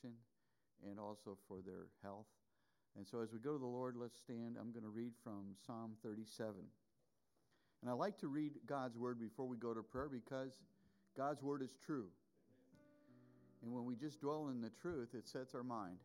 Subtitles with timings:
[0.00, 0.16] salvation
[0.88, 2.26] and also for their health.
[2.96, 4.56] And so as we go to the Lord, let's stand.
[4.60, 6.54] I'm going to read from Psalm 37.
[7.82, 10.52] And I like to read God's word before we go to prayer because
[11.16, 12.06] God's word is true.
[13.62, 15.96] And when we just dwell in the truth, it sets our mind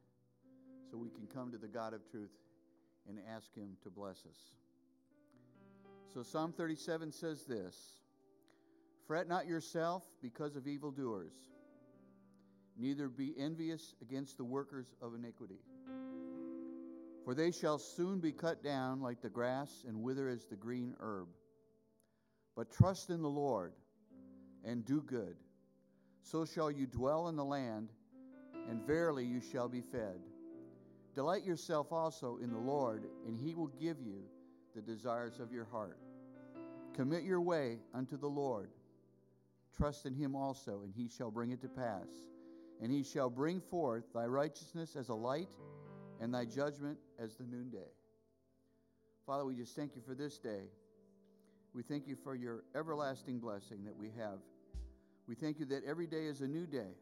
[0.89, 2.31] so we can come to the God of truth
[3.07, 4.39] and ask Him to bless us.
[6.13, 7.75] So Psalm 37 says this
[9.05, 11.33] Fret not yourself because of evildoers,
[12.79, 15.59] neither be envious against the workers of iniquity.
[17.25, 20.95] For they shall soon be cut down like the grass and wither as the green
[20.99, 21.27] herb.
[22.55, 23.73] But trust in the Lord
[24.65, 25.35] and do good.
[26.23, 27.89] So shall you dwell in the land,
[28.69, 30.19] and verily you shall be fed.
[31.15, 34.23] Delight yourself also in the Lord, and he will give you
[34.75, 35.97] the desires of your heart.
[36.93, 38.69] Commit your way unto the Lord.
[39.75, 42.07] Trust in him also, and he shall bring it to pass.
[42.81, 45.49] And he shall bring forth thy righteousness as a light,
[46.21, 47.87] and thy judgment as the noonday.
[49.25, 50.63] Father, we just thank you for this day.
[51.73, 54.39] We thank you for your everlasting blessing that we have.
[55.27, 56.95] We thank you that every day is a new day.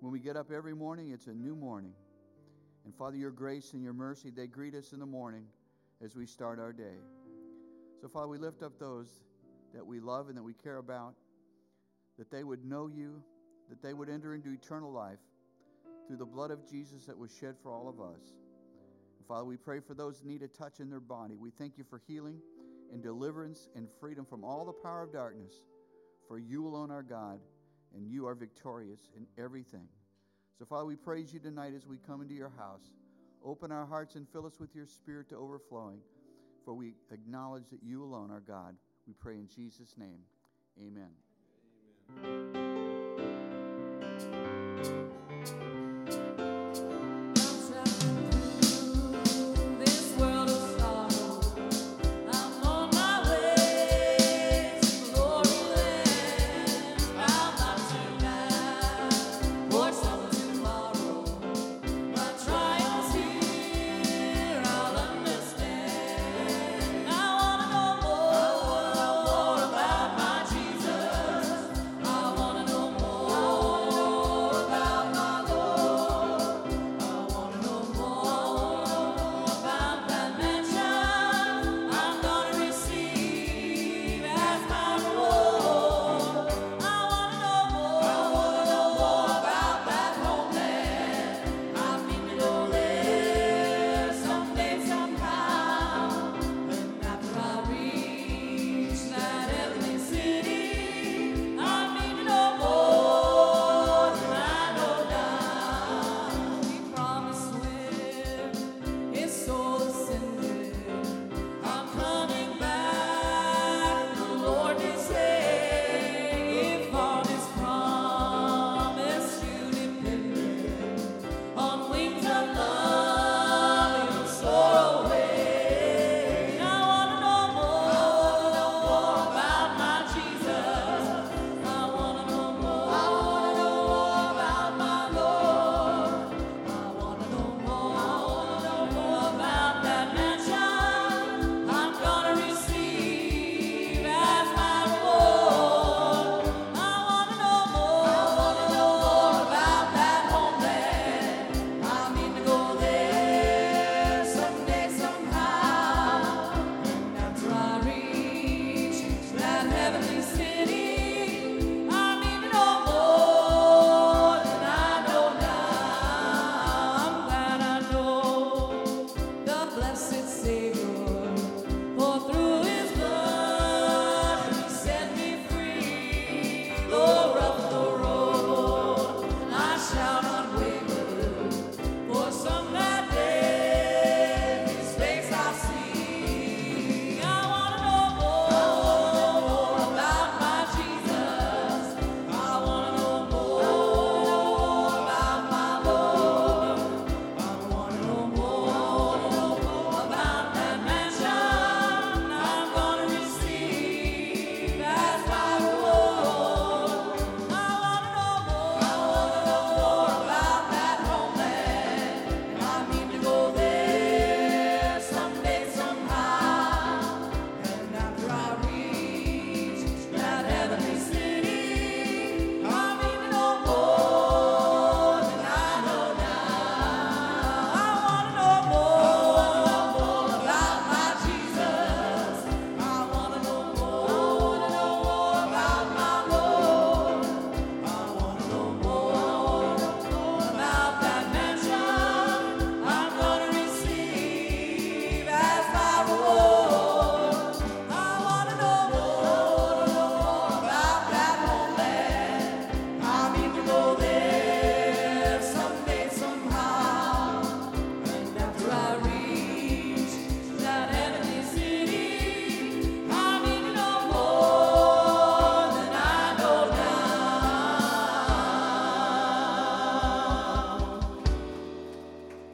[0.00, 1.94] When we get up every morning, it's a new morning.
[2.84, 5.46] And Father, your grace and your mercy, they greet us in the morning
[6.04, 6.98] as we start our day.
[8.00, 9.08] So, Father, we lift up those
[9.74, 11.14] that we love and that we care about,
[12.18, 13.22] that they would know you,
[13.68, 15.18] that they would enter into eternal life
[16.06, 18.20] through the blood of Jesus that was shed for all of us.
[19.18, 21.36] And Father, we pray for those that need a touch in their body.
[21.36, 22.38] We thank you for healing
[22.92, 25.54] and deliverance and freedom from all the power of darkness.
[26.28, 27.38] For you alone are God,
[27.94, 29.88] and you are victorious in everything.
[30.58, 32.92] So, Father, we praise you tonight as we come into your house.
[33.44, 35.98] Open our hearts and fill us with your spirit to overflowing,
[36.64, 38.74] for we acknowledge that you alone are God.
[39.06, 40.20] We pray in Jesus' name.
[40.80, 41.10] Amen.
[42.24, 42.73] Amen.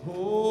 [0.08, 0.49] Oh.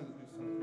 [0.00, 0.59] Trying to do something.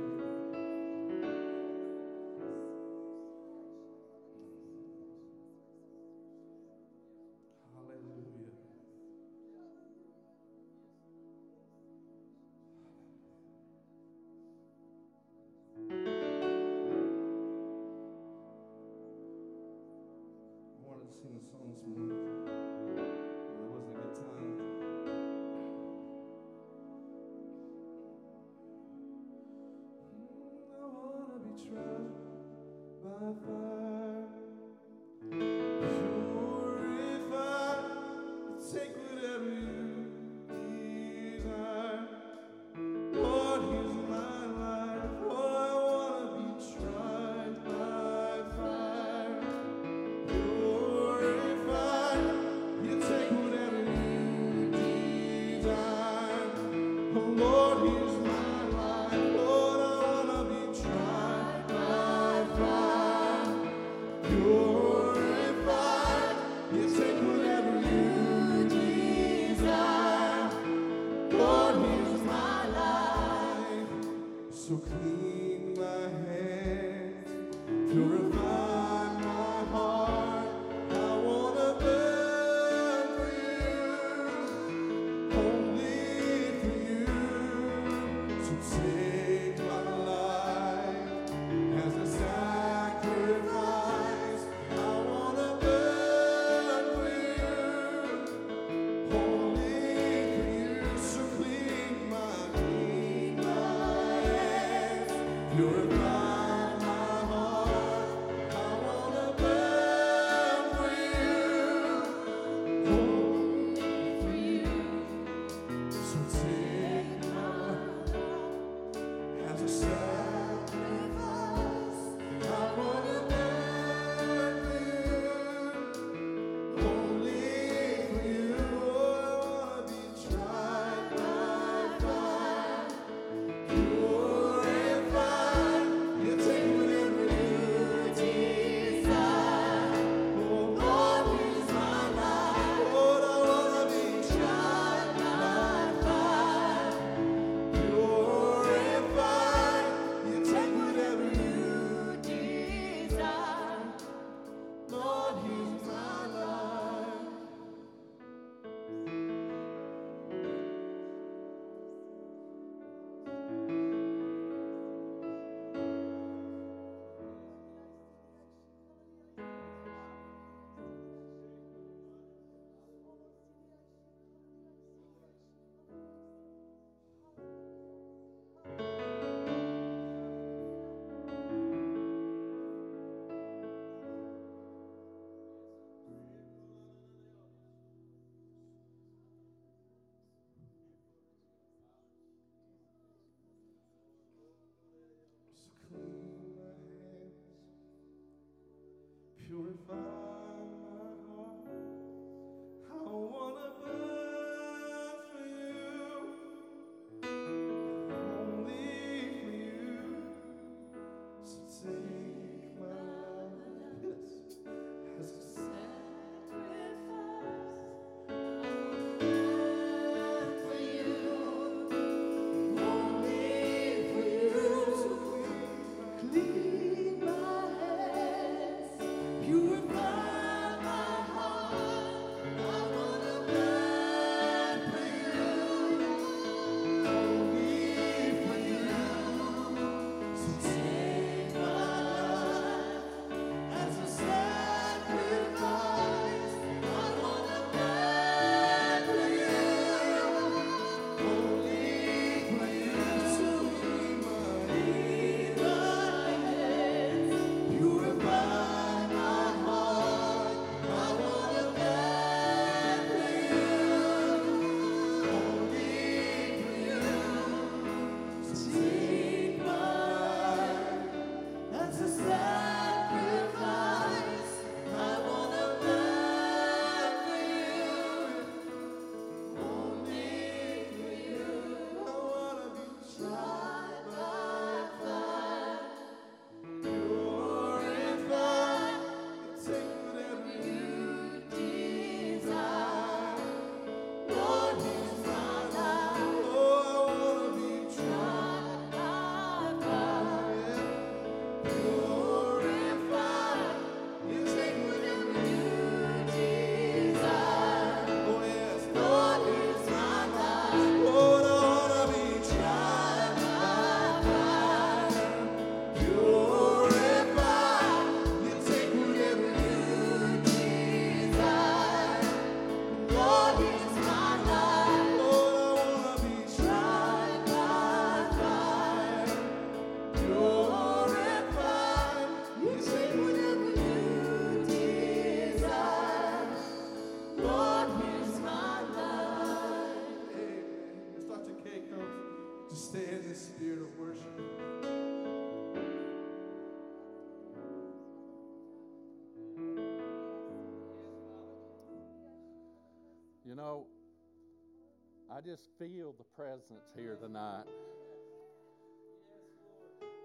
[355.88, 357.64] Feel the presence here tonight.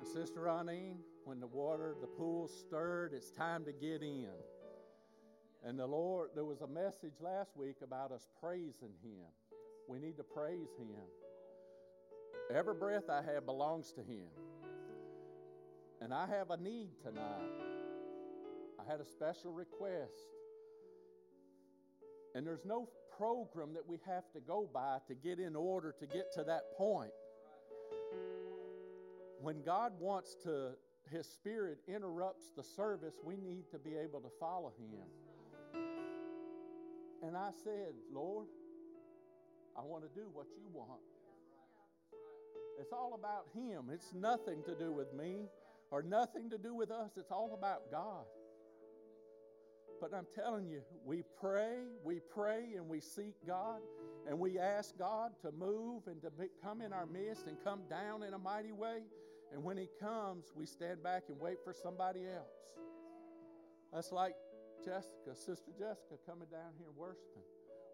[0.01, 4.29] And Sister Ronine, when the water, the pool stirred, it's time to get in.
[5.65, 9.27] And the Lord, there was a message last week about us praising Him.
[9.89, 11.07] We need to praise Him.
[12.53, 14.27] Every breath I have belongs to Him.
[16.01, 17.51] And I have a need tonight.
[18.81, 20.11] I had a special request.
[22.35, 26.07] And there's no program that we have to go by to get in order to
[26.07, 27.13] get to that point.
[29.41, 30.71] When God wants to,
[31.11, 35.83] His Spirit interrupts the service, we need to be able to follow Him.
[37.23, 38.47] And I said, Lord,
[39.77, 41.01] I want to do what you want.
[42.81, 43.91] It's all about Him.
[43.93, 45.49] It's nothing to do with me
[45.91, 47.13] or nothing to do with us.
[47.17, 48.25] It's all about God.
[50.03, 53.79] But I'm telling you, we pray, we pray, and we seek God,
[54.29, 57.83] and we ask God to move and to be, come in our midst and come
[57.89, 59.03] down in a mighty way.
[59.53, 62.51] And when He comes, we stand back and wait for somebody else.
[63.95, 64.35] That's like
[64.85, 67.45] Jessica, Sister Jessica, coming down here worshiping.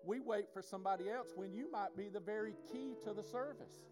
[0.02, 3.84] We wait for somebody else when you might be the very key to the service.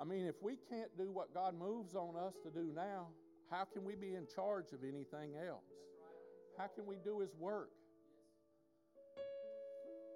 [0.00, 3.08] I mean, if we can't do what God moves on us to do now,
[3.50, 5.73] how can we be in charge of anything else?
[6.58, 7.70] How can we do His work?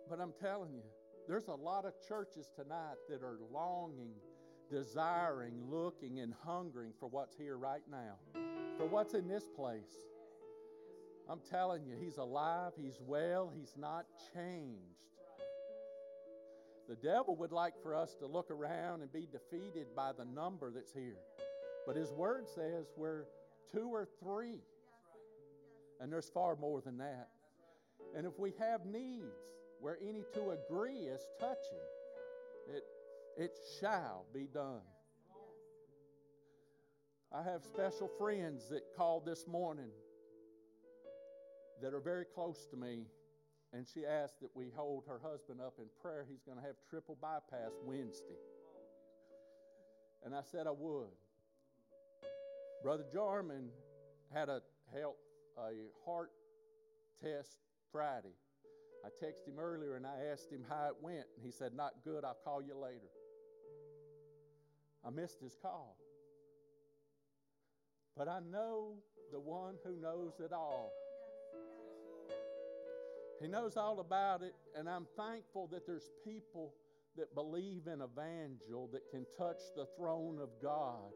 [0.09, 0.83] But I'm telling you,
[1.27, 4.15] there's a lot of churches tonight that are longing,
[4.71, 8.15] desiring, looking, and hungering for what's here right now,
[8.79, 10.07] for what's in this place.
[11.29, 14.81] I'm telling you, He's alive, He's well, He's not changed.
[16.89, 20.71] The devil would like for us to look around and be defeated by the number
[20.71, 21.19] that's here.
[21.87, 23.25] But His Word says we're
[23.71, 24.61] two or three.
[26.01, 27.29] And there's far more than that.
[28.17, 29.35] And if we have needs
[29.81, 31.79] where any two agree is touching,
[32.75, 32.83] it,
[33.37, 34.83] it shall be done.
[37.33, 39.91] I have special friends that called this morning
[41.83, 43.05] that are very close to me,
[43.73, 46.25] and she asked that we hold her husband up in prayer.
[46.29, 48.39] He's going to have triple bypass Wednesday.
[50.25, 51.09] And I said I would.
[52.83, 53.69] Brother Jarman
[54.33, 54.63] had a
[54.95, 55.17] health
[55.59, 55.73] a
[56.05, 56.31] heart
[57.23, 57.59] test
[57.93, 58.35] Friday.
[59.05, 61.93] I texted him earlier and I asked him how it went, and he said, Not
[62.05, 63.11] good, I'll call you later.
[65.05, 65.97] I missed his call.
[68.17, 68.95] But I know
[69.33, 70.91] the one who knows it all.
[73.41, 76.75] He knows all about it, and I'm thankful that there's people
[77.17, 81.13] that believe in evangel that can touch the throne of God.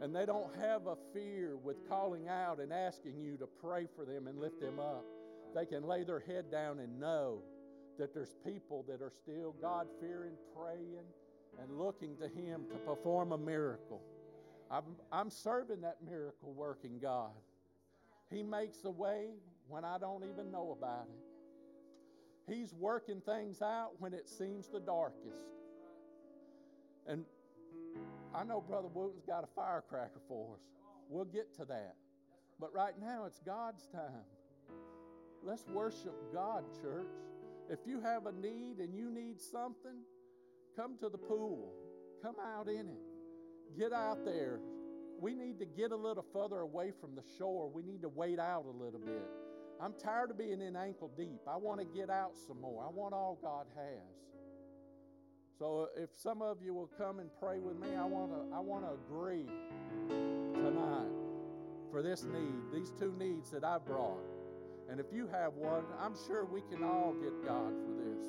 [0.00, 4.04] And they don't have a fear with calling out and asking you to pray for
[4.04, 5.04] them and lift them up.
[5.54, 7.42] They can lay their head down and know
[7.98, 11.06] that there's people that are still God fearing, praying,
[11.60, 14.02] and looking to Him to perform a miracle.
[14.70, 17.30] I'm, I'm serving that miracle working God.
[18.30, 19.28] He makes a way
[19.68, 22.52] when I don't even know about it.
[22.52, 25.46] He's working things out when it seems the darkest.
[27.06, 27.24] And
[28.36, 30.60] I know Brother Wooten's got a firecracker for us.
[31.08, 31.94] We'll get to that.
[32.60, 34.26] But right now, it's God's time.
[35.42, 37.06] Let's worship God, church.
[37.70, 40.04] If you have a need and you need something,
[40.76, 41.72] come to the pool.
[42.22, 43.78] Come out in it.
[43.78, 44.60] Get out there.
[45.18, 47.70] We need to get a little further away from the shore.
[47.72, 49.24] We need to wait out a little bit.
[49.80, 51.40] I'm tired of being in ankle deep.
[51.48, 52.84] I want to get out some more.
[52.84, 54.35] I want all God has.
[55.58, 58.60] So if some of you will come and pray with me, I want to I
[58.60, 59.46] want to agree
[60.54, 61.08] tonight
[61.90, 64.20] for this need, these two needs that I've brought.
[64.90, 68.28] And if you have one, I'm sure we can all get God for this.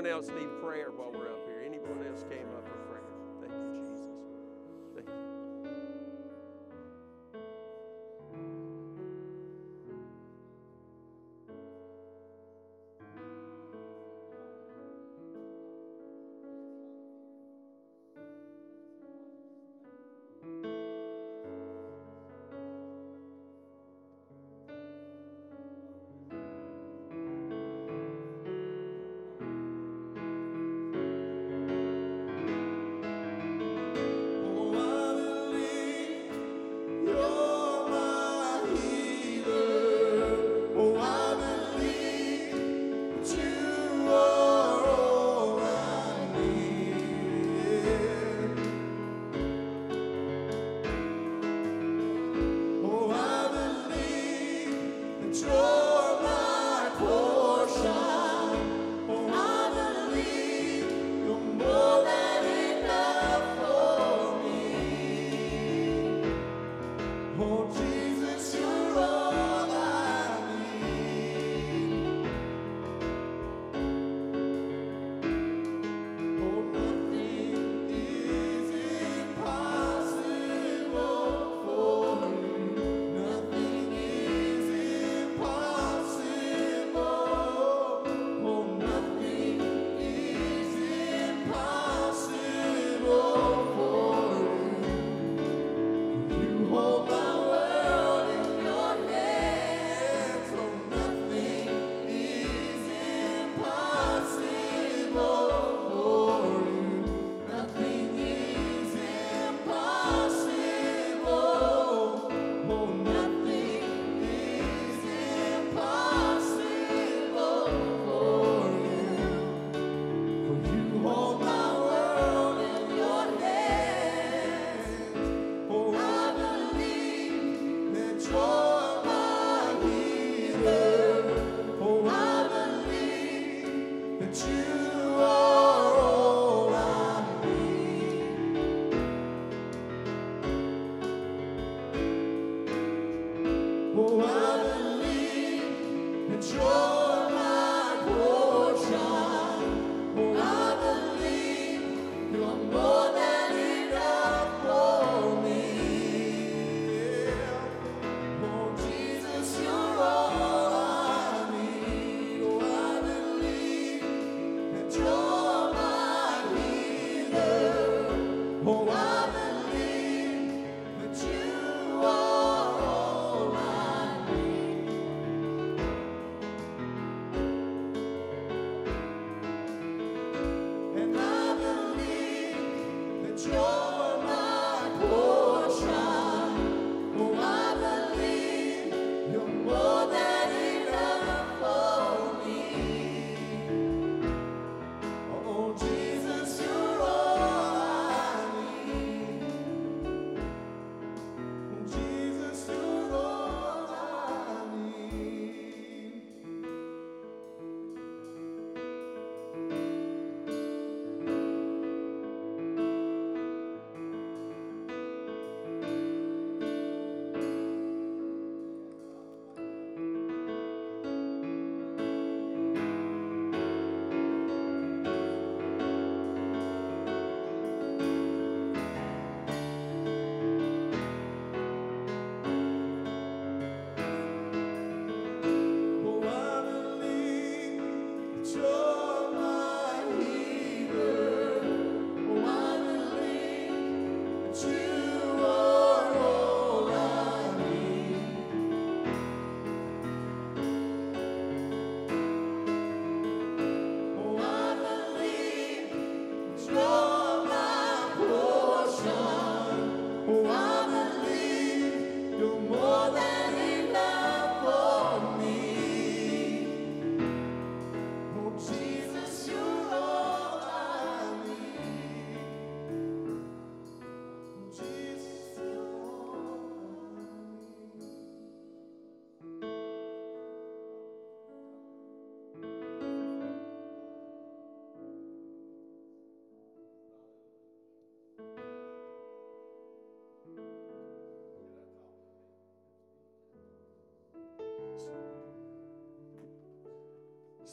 [0.00, 0.59] Does anyone else need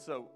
[0.08, 0.30] So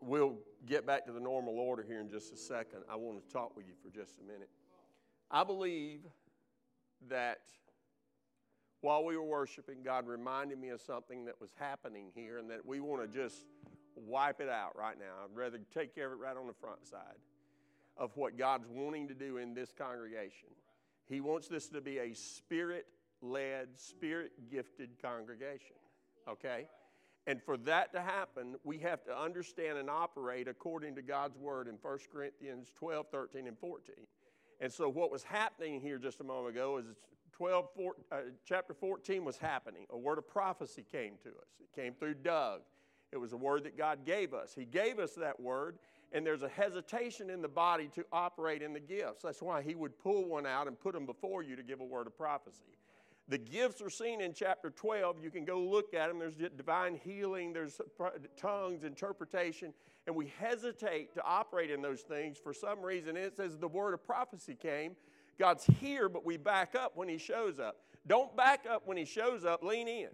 [0.00, 0.34] we'll
[0.66, 2.80] get back to the normal order here in just a second.
[2.90, 4.50] I want to talk with you for just a minute.
[5.30, 6.00] I believe
[7.08, 7.42] that
[8.80, 12.66] while we were worshiping, God reminded me of something that was happening here and that
[12.66, 13.46] we want to just
[13.94, 15.22] wipe it out right now.
[15.24, 17.20] I'd rather take care of it right on the front side
[17.96, 20.48] of what God's wanting to do in this congregation.
[21.08, 22.86] He wants this to be a spirit
[23.20, 25.76] led, spirit gifted congregation.
[26.28, 26.66] Okay?
[27.26, 31.68] And for that to happen, we have to understand and operate according to God's word
[31.68, 33.94] in 1 Corinthians 12, 13, and 14.
[34.60, 36.86] And so, what was happening here just a moment ago is
[37.32, 39.86] 12, four, uh, chapter 14 was happening.
[39.90, 41.48] A word of prophecy came to us.
[41.60, 42.62] It came through Doug.
[43.12, 44.54] It was a word that God gave us.
[44.54, 45.78] He gave us that word,
[46.12, 49.22] and there's a hesitation in the body to operate in the gifts.
[49.22, 51.84] That's why He would pull one out and put them before you to give a
[51.84, 52.78] word of prophecy.
[53.28, 55.22] The gifts are seen in chapter 12.
[55.22, 56.18] You can go look at them.
[56.18, 57.80] There's divine healing, there's
[58.36, 59.72] tongues, interpretation,
[60.06, 63.16] and we hesitate to operate in those things for some reason.
[63.16, 64.96] It says the word of prophecy came.
[65.38, 67.76] God's here, but we back up when He shows up.
[68.06, 70.10] Don't back up when He shows up, lean in.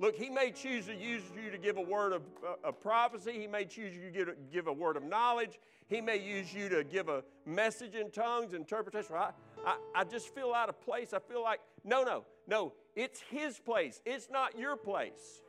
[0.00, 2.22] Look, He may choose to use you to give a word of,
[2.64, 6.16] uh, prophecy, He may choose you to give, give a word of knowledge, He may
[6.16, 9.14] use you to give a message in tongues, interpretation.
[9.14, 9.30] I,
[9.64, 11.12] I, I just feel out of place.
[11.12, 15.42] I feel like, no, no, no, it's His place, it's not your place.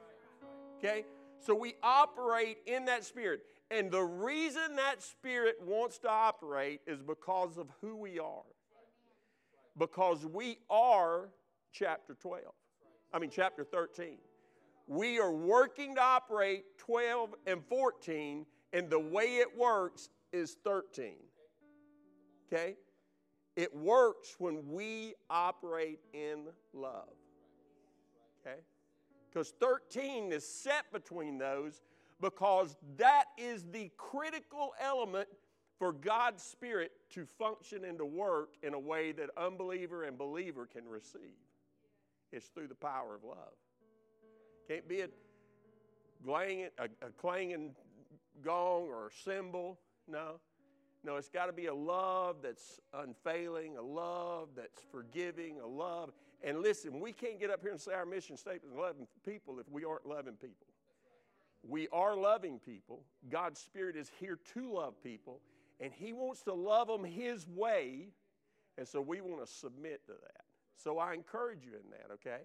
[0.77, 1.05] Okay?
[1.39, 3.43] So we operate in that spirit.
[3.71, 8.43] And the reason that spirit wants to operate is because of who we are.
[9.77, 11.29] Because we are
[11.71, 12.43] chapter 12.
[13.13, 14.17] I mean, chapter 13.
[14.91, 21.13] We are working to operate 12 and 14, and the way it works is 13.
[22.51, 22.75] Okay?
[23.55, 27.07] It works when we operate in love.
[28.45, 28.57] Okay?
[29.29, 31.83] Because 13 is set between those
[32.19, 35.29] because that is the critical element
[35.79, 40.65] for God's Spirit to function and to work in a way that unbeliever and believer
[40.65, 41.39] can receive.
[42.33, 43.53] It's through the power of love.
[44.67, 45.07] Can't be a
[46.25, 47.75] clanging, a, a clanging
[48.43, 49.79] gong or a cymbal.
[50.07, 50.39] No.
[51.03, 56.11] No, it's got to be a love that's unfailing, a love that's forgiving, a love.
[56.43, 59.59] And listen, we can't get up here and say our mission statement is loving people
[59.59, 60.67] if we aren't loving people.
[61.67, 63.01] We are loving people.
[63.29, 65.39] God's Spirit is here to love people,
[65.79, 68.09] and He wants to love them His way,
[68.77, 70.43] and so we want to submit to that.
[70.75, 72.43] So I encourage you in that, okay?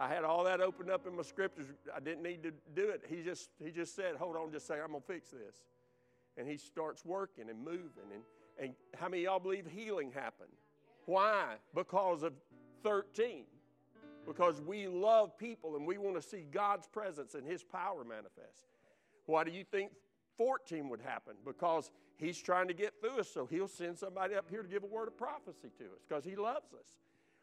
[0.00, 1.66] I had all that opened up in my scriptures.
[1.94, 3.02] I didn't need to do it.
[3.06, 5.56] He just he just said, "Hold on, just say I'm gonna fix this,"
[6.36, 8.10] and he starts working and moving.
[8.12, 8.22] And
[8.58, 10.52] and how many y'all believe healing happened?
[11.06, 11.54] Why?
[11.74, 12.34] Because of
[12.82, 13.44] 13.
[14.26, 18.68] Because we love people and we want to see God's presence and His power manifest.
[19.26, 19.92] Why do you think
[20.36, 21.34] 14 would happen?
[21.44, 24.82] Because He's trying to get through us, so He'll send somebody up here to give
[24.82, 26.86] a word of prophecy to us because He loves us.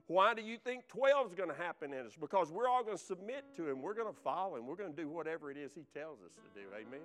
[0.07, 2.13] Why do you think 12 is going to happen in us?
[2.19, 3.81] Because we're all going to submit to Him.
[3.81, 4.65] We're going to follow Him.
[4.65, 6.65] We're going to do whatever it is He tells us to do.
[6.73, 6.99] Amen.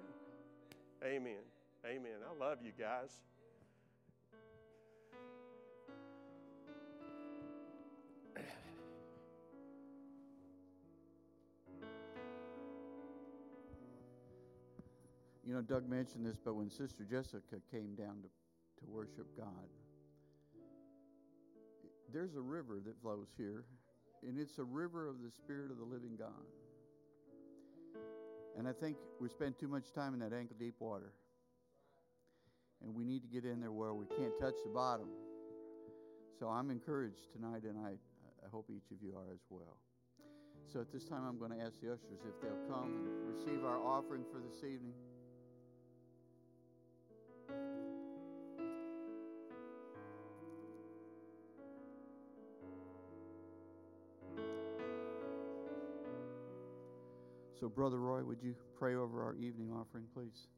[1.04, 1.42] Amen.
[1.84, 2.18] Amen.
[2.24, 3.10] I love you guys.
[15.44, 18.28] You know, Doug mentioned this, but when Sister Jessica came down to,
[18.78, 19.68] to worship God,
[22.12, 23.64] there's a river that flows here,
[24.22, 26.30] and it's a river of the Spirit of the living God.
[28.56, 31.12] And I think we spend too much time in that ankle deep water.
[32.82, 35.06] And we need to get in there where we can't touch the bottom.
[36.38, 37.92] So I'm encouraged tonight, and I,
[38.44, 39.76] I hope each of you are as well.
[40.72, 43.64] So at this time, I'm going to ask the ushers if they'll come and receive
[43.64, 44.94] our offering for this evening.
[57.62, 60.48] So, Brother Roy, would you pray over our evening offering, please?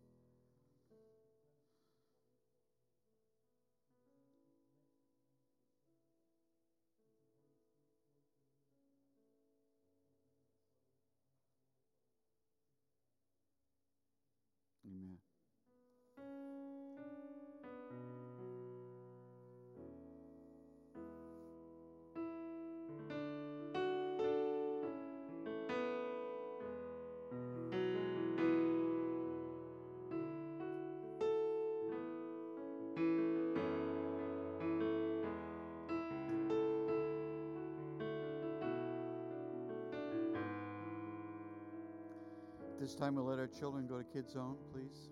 [42.85, 45.09] This time, we'll let our children go to Kids Zone, please.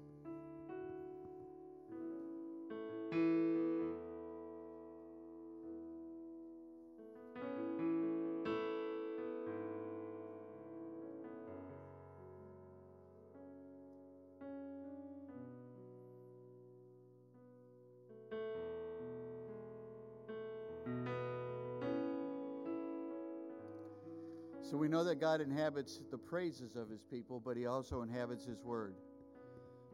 [24.83, 28.65] We know that God inhabits the praises of his people, but he also inhabits his
[28.65, 28.97] word.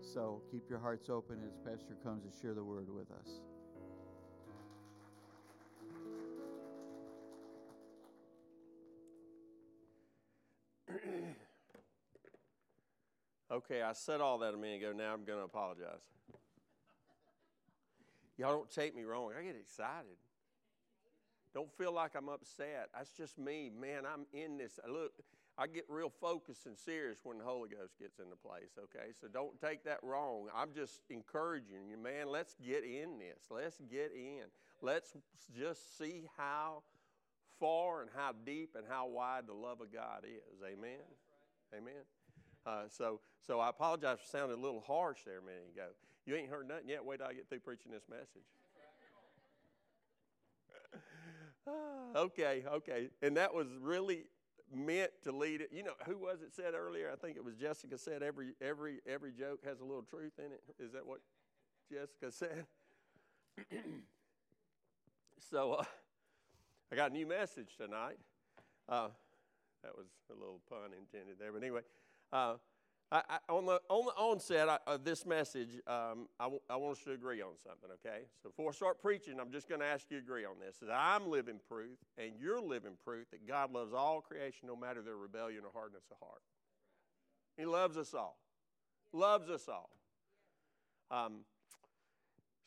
[0.00, 3.28] So keep your hearts open as Pastor comes to share the word with us.
[13.50, 14.92] Okay, I said all that a minute ago.
[14.96, 16.02] Now I'm going to apologize.
[18.36, 19.32] Y'all don't take me wrong.
[19.38, 20.16] I get excited.
[21.54, 22.88] Don't feel like I'm upset.
[22.94, 23.70] That's just me.
[23.70, 24.78] Man, I'm in this.
[24.88, 25.12] Look,
[25.56, 29.10] I get real focused and serious when the Holy Ghost gets into place, okay?
[29.20, 30.46] So don't take that wrong.
[30.54, 32.28] I'm just encouraging you, man.
[32.28, 33.40] Let's get in this.
[33.50, 34.44] Let's get in.
[34.80, 35.16] Let's
[35.58, 36.82] just see how
[37.58, 40.62] far and how deep and how wide the love of God is.
[40.64, 41.02] Amen.
[41.76, 42.04] Amen.
[42.64, 45.88] Uh, so, so I apologize for sounding a little harsh there a minute ago.
[46.24, 47.04] You ain't heard nothing yet.
[47.04, 48.46] Wait till I get through preaching this message.
[52.16, 53.08] okay, okay.
[53.22, 54.24] And that was really
[54.74, 55.70] meant to lead it.
[55.72, 57.10] You know, who was it said earlier?
[57.12, 60.52] I think it was Jessica said every every every joke has a little truth in
[60.52, 60.62] it.
[60.78, 61.20] Is that what
[61.90, 62.66] Jessica said?
[65.50, 65.84] so uh,
[66.92, 68.18] I got a new message tonight.
[68.88, 69.08] Uh,
[69.82, 71.82] that was a little pun intended there, but anyway.
[72.32, 72.54] Uh,
[73.10, 76.98] I, I, on, the, on the onset of this message, um, I, w- I want
[76.98, 78.24] us to agree on something, okay?
[78.42, 80.76] So before I start preaching, I'm just going to ask you to agree on this.
[80.82, 85.00] That I'm living proof, and you're living proof that God loves all creation no matter
[85.00, 86.42] their rebellion or hardness of heart.
[87.56, 88.38] He loves us all.
[89.14, 89.88] Loves us all.
[91.10, 91.40] Um,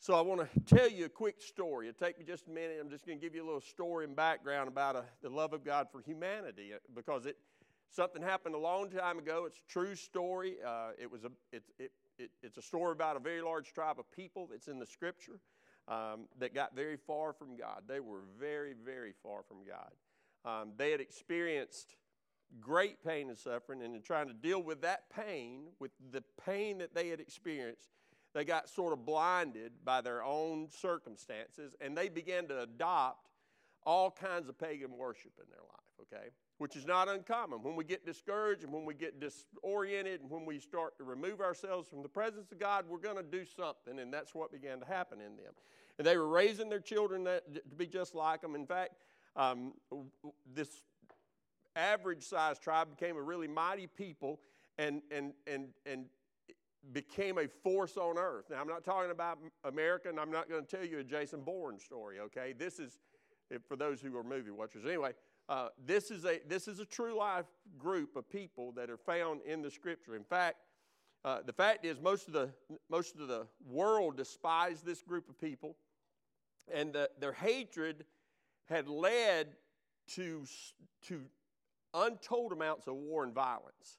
[0.00, 1.86] so I want to tell you a quick story.
[1.88, 2.78] It'll take me just a minute.
[2.80, 5.30] I'm just going to give you a little story and background about a, uh, the
[5.30, 7.36] love of God for humanity uh, because it–
[7.94, 9.44] Something happened a long time ago.
[9.46, 10.56] It's a true story.
[10.66, 13.98] Uh, it was a, it, it, it, it's a story about a very large tribe
[13.98, 15.40] of people that's in the scripture
[15.88, 17.82] um, that got very far from God.
[17.86, 19.90] They were very, very far from God.
[20.44, 21.96] Um, they had experienced
[22.60, 26.78] great pain and suffering, and in trying to deal with that pain, with the pain
[26.78, 27.90] that they had experienced,
[28.34, 33.28] they got sort of blinded by their own circumstances, and they began to adopt
[33.84, 36.30] all kinds of pagan worship in their life, okay?
[36.62, 37.60] Which is not uncommon.
[37.60, 41.40] When we get discouraged and when we get disoriented and when we start to remove
[41.40, 44.78] ourselves from the presence of God, we're going to do something, and that's what began
[44.78, 45.54] to happen in them.
[45.98, 47.42] And they were raising their children to
[47.76, 48.54] be just like them.
[48.54, 48.92] In fact,
[49.34, 49.72] um,
[50.54, 50.68] this
[51.74, 54.38] average sized tribe became a really mighty people
[54.78, 56.04] and, and, and, and
[56.92, 58.50] became a force on earth.
[58.50, 61.40] Now, I'm not talking about America, and I'm not going to tell you a Jason
[61.40, 62.54] Bourne story, okay?
[62.56, 63.00] This is
[63.66, 64.84] for those who are movie watchers.
[64.86, 65.12] Anyway,
[65.52, 67.44] uh, this, is a, this is a true life
[67.78, 70.16] group of people that are found in the scripture.
[70.16, 70.56] In fact,
[71.26, 72.48] uh, the fact is, most of the,
[72.88, 75.76] most of the world despised this group of people,
[76.72, 78.06] and the, their hatred
[78.64, 79.48] had led
[80.14, 80.46] to,
[81.08, 81.20] to
[81.92, 83.98] untold amounts of war and violence.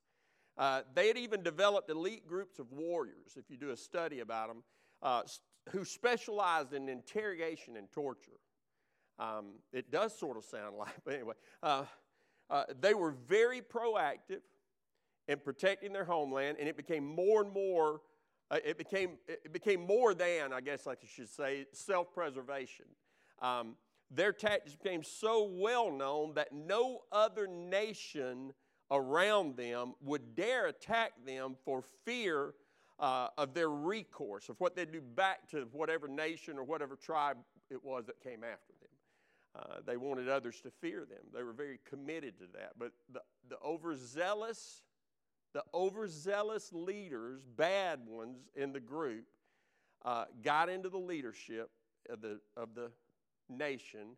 [0.57, 4.47] Uh, they had even developed elite groups of warriors, if you do a study about
[4.47, 4.63] them,
[5.03, 5.21] uh,
[5.69, 8.39] who specialized in interrogation and torture.
[9.19, 11.85] Um, it does sort of sound like, but anyway, uh,
[12.49, 14.41] uh, they were very proactive
[15.27, 18.01] in protecting their homeland, and it became more and more.
[18.51, 22.85] Uh, it became it became more than I guess like you should say self-preservation.
[23.41, 23.75] Um,
[24.11, 28.53] their tactics became so well known that no other nation
[28.91, 32.53] around them would dare attack them for fear
[32.99, 37.37] uh, of their recourse, of what they'd do back to whatever nation or whatever tribe
[37.71, 38.82] it was that came after them.
[39.55, 41.19] Uh, they wanted others to fear them.
[41.33, 42.71] They were very committed to that.
[42.77, 44.81] But the, the overzealous,
[45.53, 49.25] the overzealous leaders, bad ones in the group,
[50.03, 51.69] uh, got into the leadership
[52.09, 52.91] of the, of the
[53.47, 54.17] nation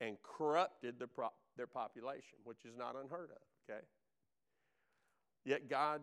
[0.00, 3.80] and corrupted the pro- their population, which is not unheard of, okay?
[5.44, 6.00] Yet God,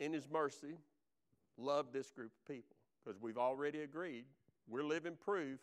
[0.00, 0.78] in His mercy,
[1.56, 4.24] loved this group of people because we've already agreed
[4.68, 5.60] we're living proof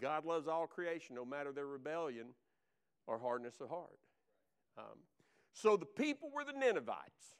[0.00, 2.28] God loves all creation, no matter their rebellion
[3.06, 3.98] or hardness of heart.
[4.78, 4.98] Um,
[5.52, 7.36] so the people were the Ninevites.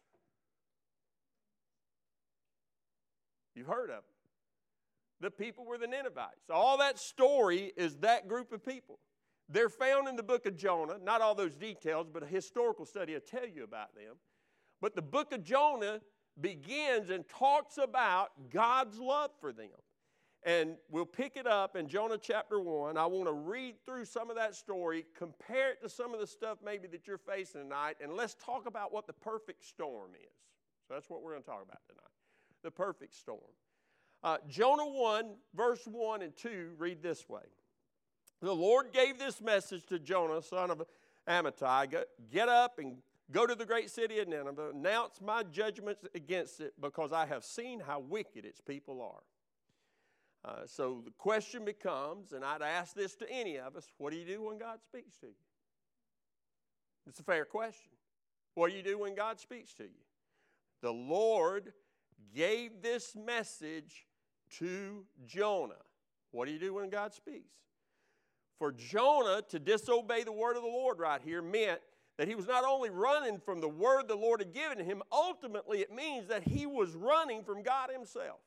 [3.54, 4.02] You've heard of them.
[5.20, 6.50] The people were the Ninevites.
[6.50, 8.98] All that story is that group of people.
[9.48, 10.98] They're found in the book of Jonah.
[11.02, 14.16] Not all those details, but a historical study will tell you about them.
[14.80, 16.00] But the book of Jonah
[16.40, 19.68] begins and talks about God's love for them.
[20.46, 22.96] And we'll pick it up in Jonah chapter 1.
[22.96, 26.26] I want to read through some of that story, compare it to some of the
[26.26, 30.30] stuff maybe that you're facing tonight, and let's talk about what the perfect storm is.
[30.86, 32.02] So that's what we're going to talk about tonight
[32.62, 33.40] the perfect storm.
[34.24, 37.42] Uh, Jonah 1, verse 1 and 2 read this way
[38.40, 40.82] The Lord gave this message to Jonah, son of
[41.28, 42.98] Amittai Get up and
[43.32, 47.44] go to the great city of Nineveh, announce my judgments against it, because I have
[47.44, 49.22] seen how wicked its people are.
[50.46, 54.18] Uh, so the question becomes, and I'd ask this to any of us what do
[54.18, 55.32] you do when God speaks to you?
[57.08, 57.92] It's a fair question.
[58.54, 60.04] What do you do when God speaks to you?
[60.82, 61.72] The Lord
[62.34, 64.06] gave this message
[64.58, 65.74] to Jonah.
[66.30, 67.54] What do you do when God speaks?
[68.58, 71.80] For Jonah to disobey the word of the Lord right here meant
[72.18, 75.80] that he was not only running from the word the Lord had given him, ultimately
[75.80, 78.38] it means that he was running from God himself.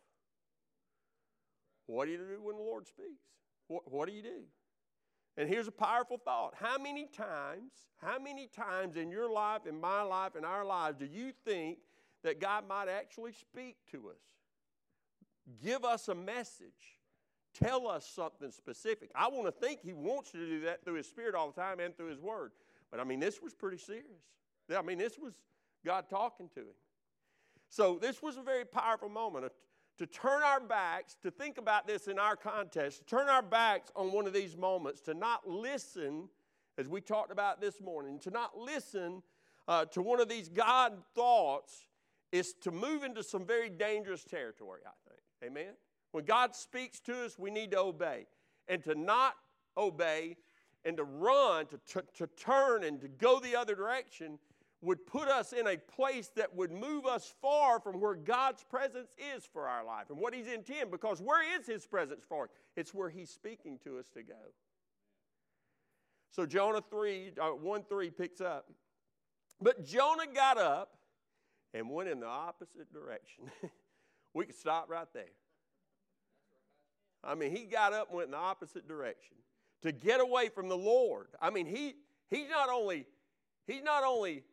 [1.90, 3.24] What do you do when the Lord speaks?
[3.68, 4.44] What, what do you do?
[5.38, 6.54] And here's a powerful thought.
[6.54, 10.98] How many times, how many times in your life, in my life, in our lives,
[11.00, 11.80] do you think
[12.24, 14.22] that God might actually speak to us?
[15.64, 17.00] Give us a message.
[17.56, 19.10] Tell us something specific.
[19.16, 21.80] I want to think He wants to do that through His Spirit all the time
[21.80, 22.52] and through His Word.
[22.92, 24.06] But I mean, this was pretty serious.
[24.78, 25.34] I mean, this was
[25.84, 26.76] God talking to him.
[27.70, 29.46] So this was a very powerful moment
[30.00, 33.92] to turn our backs, to think about this in our context, to turn our backs
[33.98, 36.30] on one of these moments, to not listen,
[36.78, 39.22] as we talked about this morning, to not listen
[39.68, 41.86] uh, to one of these God thoughts
[42.32, 45.52] is to move into some very dangerous territory, I think.
[45.52, 45.74] Amen?
[46.14, 48.26] When God speaks to us, we need to obey.
[48.70, 49.36] And to not
[49.76, 50.38] obey
[50.86, 54.40] and to run, to, to, to turn and to go the other direction
[54.82, 59.10] would put us in a place that would move us far from where God's presence
[59.36, 60.92] is for our life and what He's intended.
[60.92, 62.46] Because where is His presence for?
[62.46, 62.50] us?
[62.78, 64.54] It's where He's speaking to us to go.
[66.32, 68.70] So Jonah 3, uh, 1 3 picks up.
[69.62, 70.92] But Jonah got up
[71.74, 73.46] and went in the opposite direction.
[74.34, 75.26] we could stop right there.
[77.24, 79.36] I mean, he got up and went in the opposite direction
[79.82, 81.28] to get away from the Lord.
[81.42, 81.96] I mean, he,
[82.30, 83.06] he's not only
[83.68, 84.44] he's not only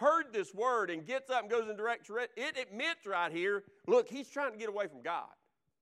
[0.00, 4.08] heard this word and gets up and goes in direct it admits right here, look,
[4.08, 5.28] he's trying to get away from God.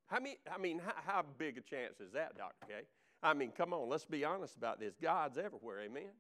[0.07, 2.67] How many, I mean, how, how big a chance is that, Dr.
[2.67, 2.75] K?
[3.23, 4.95] I mean, come on, let's be honest about this.
[5.01, 6.11] God's everywhere, amen?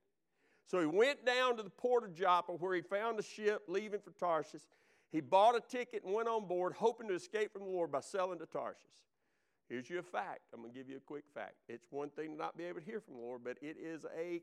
[0.66, 4.01] So he went down to the port of Joppa where he found a ship leaving
[4.01, 4.62] for Tarshish.
[5.11, 8.01] He bought a ticket and went on board, hoping to escape from the Lord by
[8.01, 8.84] selling to Tarshish.
[9.68, 10.40] Here's you a fact.
[10.53, 11.55] I'm going to give you a quick fact.
[11.68, 14.05] It's one thing to not be able to hear from the Lord, but it is
[14.16, 14.42] a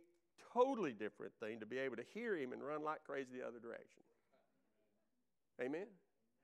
[0.53, 3.59] totally different thing to be able to hear Him and run like crazy the other
[3.59, 4.01] direction.
[5.61, 5.87] Amen?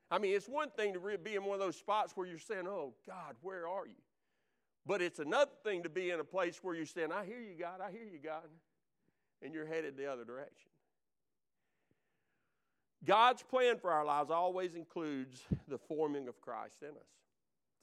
[0.09, 2.67] I mean, it's one thing to be in one of those spots where you're saying,
[2.67, 4.01] Oh, God, where are you?
[4.85, 7.55] But it's another thing to be in a place where you're saying, I hear you,
[7.57, 8.49] God, I hear you, God,
[9.41, 10.69] and you're headed the other direction.
[13.03, 17.21] God's plan for our lives always includes the forming of Christ in us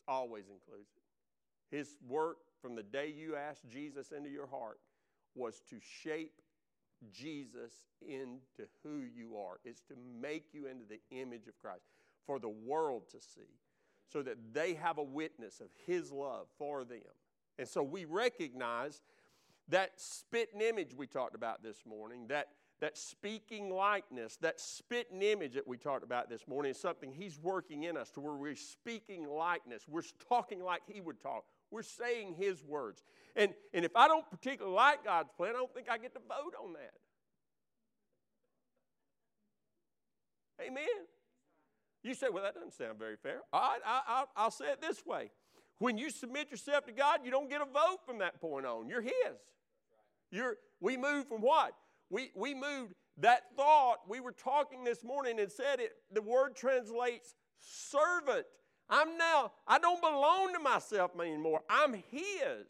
[0.09, 1.77] always includes it.
[1.77, 4.81] His work from the day you asked Jesus into your heart
[5.35, 6.41] was to shape
[7.13, 7.73] Jesus
[8.07, 9.59] into who you are.
[9.65, 11.85] It's to make you into the image of Christ
[12.27, 13.55] for the world to see
[14.13, 16.99] so that they have a witness of His love for them.
[17.59, 19.03] And so we recognize
[19.69, 22.49] that spitting image we talked about this morning, that
[22.81, 27.39] that speaking likeness, that spitting image that we talked about this morning is something He's
[27.39, 29.83] working in us to where we're speaking likeness.
[29.89, 31.45] We're talking like He would talk.
[31.71, 33.03] We're saying His words.
[33.37, 36.21] And, and if I don't particularly like God's plan, I don't think I get to
[36.21, 36.95] vote on that.
[40.65, 40.85] Amen.
[42.03, 43.41] You say, well, that doesn't sound very fair.
[43.53, 45.31] All right, I, I, will say it this way.
[45.79, 48.89] When you submit yourself to God, you don't get a vote from that point on.
[48.89, 49.13] You're His.
[50.31, 51.73] You're, we move from what?
[52.11, 53.99] We, we moved that thought.
[54.09, 58.47] We were talking this morning and said it, the word translates servant.
[58.91, 61.63] I'm now, I don't belong to myself anymore.
[61.69, 62.67] I'm His.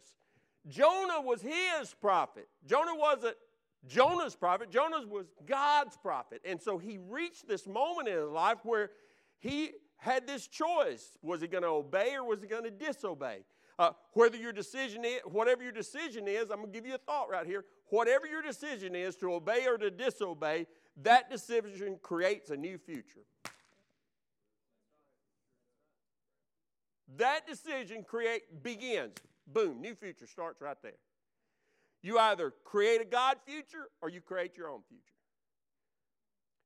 [0.67, 2.49] Jonah was His prophet.
[2.67, 3.37] Jonah wasn't
[3.87, 6.43] Jonah's prophet, Jonah was God's prophet.
[6.45, 8.91] And so he reached this moment in his life where
[9.39, 11.17] he had this choice.
[11.23, 13.45] Was he going to obey or was he going to disobey?
[13.79, 16.99] Uh, whether your decision is, whatever your decision is, I'm going to give you a
[16.99, 17.65] thought right here.
[17.91, 20.67] Whatever your decision is to obey or to disobey,
[21.03, 23.21] that decision creates a new future.
[27.17, 29.15] That decision create begins.
[29.47, 30.93] Boom, new future starts right there.
[32.03, 35.03] You either create a God future or you create your own future.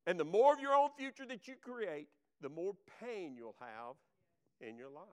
[0.06, 2.08] And the more of your own future that you create,
[2.40, 3.94] the more pain you'll have
[4.60, 5.04] in your life.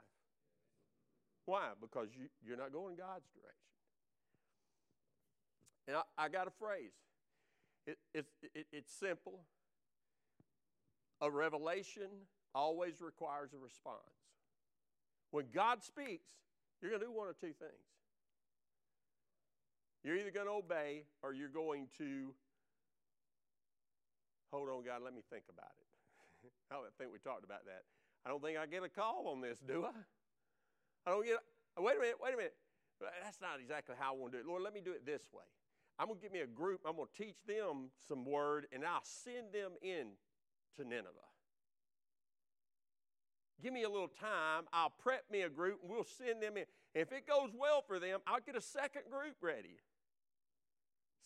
[1.45, 1.69] Why?
[1.79, 3.69] Because you, you're not going God's direction.
[5.87, 6.91] And I, I got a phrase.
[7.87, 9.39] It, it, it, it's simple.
[11.21, 12.07] A revelation
[12.53, 14.18] always requires a response.
[15.31, 16.27] When God speaks,
[16.81, 17.87] you're going to do one of two things.
[20.03, 22.33] You're either going to obey or you're going to
[24.51, 26.49] hold on, God, let me think about it.
[26.71, 27.83] I don't think we talked about that.
[28.25, 29.95] I don't think I get a call on this, do I?
[31.05, 31.37] I don't get.
[31.77, 32.17] A, wait a minute.
[32.21, 32.55] Wait a minute.
[33.23, 34.47] That's not exactly how I want to do it.
[34.47, 35.45] Lord, let me do it this way.
[35.97, 36.81] I'm going to give me a group.
[36.85, 40.15] I'm going to teach them some word, and I'll send them in
[40.77, 41.28] to Nineveh.
[43.61, 44.65] Give me a little time.
[44.71, 46.65] I'll prep me a group, and we'll send them in.
[46.93, 49.77] If it goes well for them, I'll get a second group ready.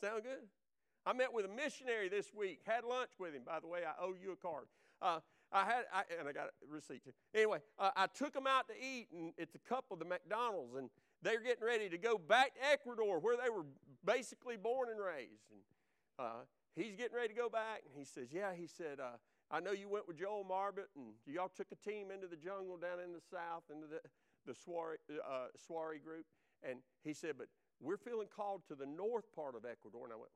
[0.02, 0.48] Sound good?
[1.06, 2.62] I met with a missionary this week.
[2.66, 3.44] Had lunch with him.
[3.46, 4.66] By the way, I owe you a card.
[5.02, 5.20] Uh,
[5.52, 7.12] I had, I, and I got a receipt too.
[7.36, 10.76] Anyway, uh, I took them out to eat, and it's a couple of the McDonald's,
[10.76, 10.90] and
[11.22, 13.66] they're getting ready to go back to Ecuador, where they were
[14.04, 15.52] basically born and raised.
[15.52, 15.62] And
[16.18, 19.00] uh, he's getting ready to go back, and he says, "Yeah," he said.
[19.54, 22.76] I know you went with Joel Marbot, and y'all took a team into the jungle
[22.76, 24.02] down in the south, into the
[24.46, 24.52] the
[25.24, 26.26] uh, Shuar group,
[26.68, 27.48] and he said, "But
[27.80, 30.32] we're feeling called to the north part of Ecuador." And I went,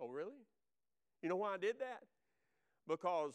[0.00, 0.40] "Oh, really?
[1.22, 2.02] You know why I did that?
[2.88, 3.34] because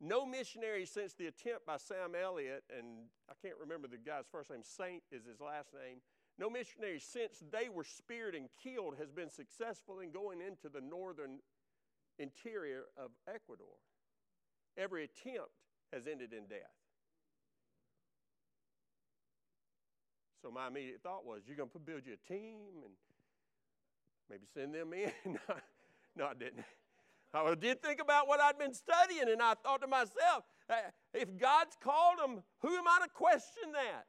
[0.00, 4.50] no missionary since the attempt by Sam Elliott, and I can't remember the guy's first
[4.50, 5.98] name, Saint is his last name,
[6.38, 10.80] no missionary since they were speared and killed has been successful in going into the
[10.80, 11.40] northern
[12.20, 13.74] interior of Ecuador.
[14.76, 15.50] Every attempt
[15.92, 16.76] has ended in death.
[20.42, 22.92] So my immediate thought was, you're going to build you a team and
[24.30, 25.12] maybe send them in?
[26.16, 26.64] no, I didn't.
[27.32, 30.44] I did think about what I'd been studying, and I thought to myself,
[31.14, 34.06] if God's called them, who am I to question that?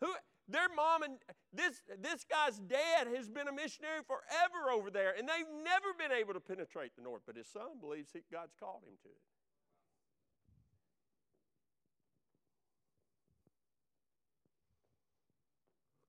[0.00, 0.12] Who,
[0.48, 1.14] their mom and
[1.52, 6.12] this, this guy's dad has been a missionary forever over there, and they've never been
[6.12, 9.22] able to penetrate the north, but his son believes he, God's called him to it.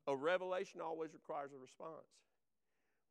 [0.08, 2.06] A revelation always requires a response.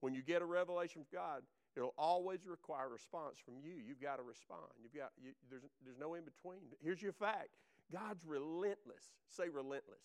[0.01, 1.43] When you get a revelation from God,
[1.77, 3.75] It'll always require a response from you.
[3.85, 4.71] You've got to respond.
[4.81, 6.71] You've got, you, there's, there's no in between.
[6.83, 7.49] Here's your fact
[7.93, 9.11] God's relentless.
[9.29, 10.03] Say relentless.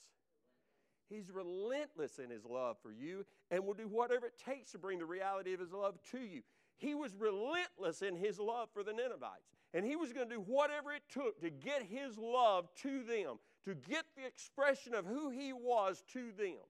[1.10, 5.00] He's relentless in his love for you and will do whatever it takes to bring
[5.00, 6.42] the reality of his love to you.
[6.78, 10.42] He was relentless in his love for the Ninevites, and he was going to do
[10.42, 15.30] whatever it took to get his love to them, to get the expression of who
[15.30, 16.64] he was to them.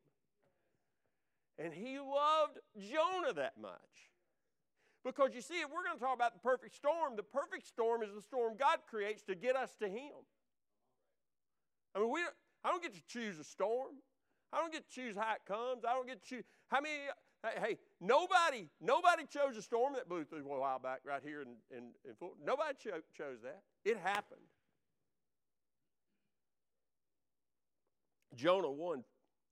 [1.59, 4.09] And he loved Jonah that much.
[5.03, 8.03] Because you see, if we're going to talk about the perfect storm, the perfect storm
[8.03, 10.11] is the storm God creates to get us to Him.
[11.95, 12.33] I mean, we don't,
[12.63, 13.95] I don't get to choose a storm.
[14.51, 15.83] I don't get to choose how it comes.
[15.87, 16.95] I don't get to choose how many.
[17.61, 21.47] Hey, nobody, nobody chose a storm that blew through a while back right here in,
[21.75, 22.43] in, in Fulton.
[22.45, 23.61] Nobody cho- chose that.
[23.85, 24.41] It happened.
[28.35, 29.03] Jonah 1,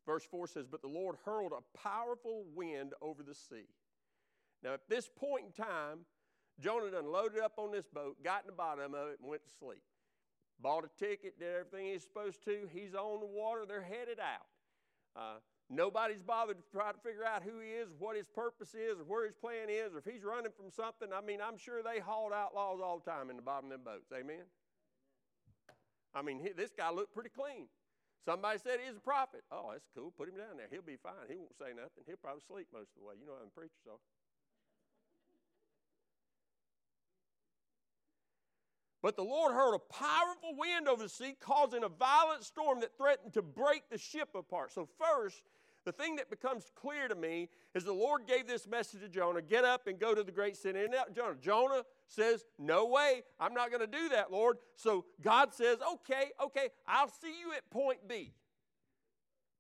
[0.06, 3.68] verse 4 says, But the Lord hurled a powerful wind over the sea
[4.64, 6.00] now, at this point in time,
[6.60, 9.44] Jonah done loaded up on this boat, got in the bottom of it, and went
[9.44, 9.84] to sleep.
[10.60, 12.68] Bought a ticket, did everything he's supposed to.
[12.74, 14.48] He's on the water, they're headed out.
[15.18, 19.02] Uh, nobody's bothered to try to figure out who he is, what his purpose is,
[19.02, 21.10] or where his plan is, or if he's running from something.
[21.10, 23.84] I mean, I'm sure they hauled outlaws all the time in the bottom of them
[23.84, 24.14] boats.
[24.14, 24.46] Amen?
[26.14, 27.66] I mean, he, this guy looked pretty clean.
[28.24, 29.42] Somebody said he's a prophet.
[29.52, 30.12] Oh, that's cool.
[30.12, 30.68] Put him down there.
[30.70, 31.32] He'll be fine.
[31.32, 32.04] He won't say nothing.
[32.06, 33.16] He'll probably sleep most of the way.
[33.16, 34.02] You know how them preachers are.
[39.08, 42.98] But the Lord heard a powerful wind over the sea, causing a violent storm that
[42.98, 44.74] threatened to break the ship apart.
[44.74, 45.44] So, first,
[45.86, 49.42] the thing that becomes clear to me is the Lord gave this message to Jonah
[49.42, 50.82] get up and go to the great city.
[50.82, 54.58] And Jonah, Jonah says, No way, I'm not going to do that, Lord.
[54.76, 58.34] So God says, Okay, okay, I'll see you at point B.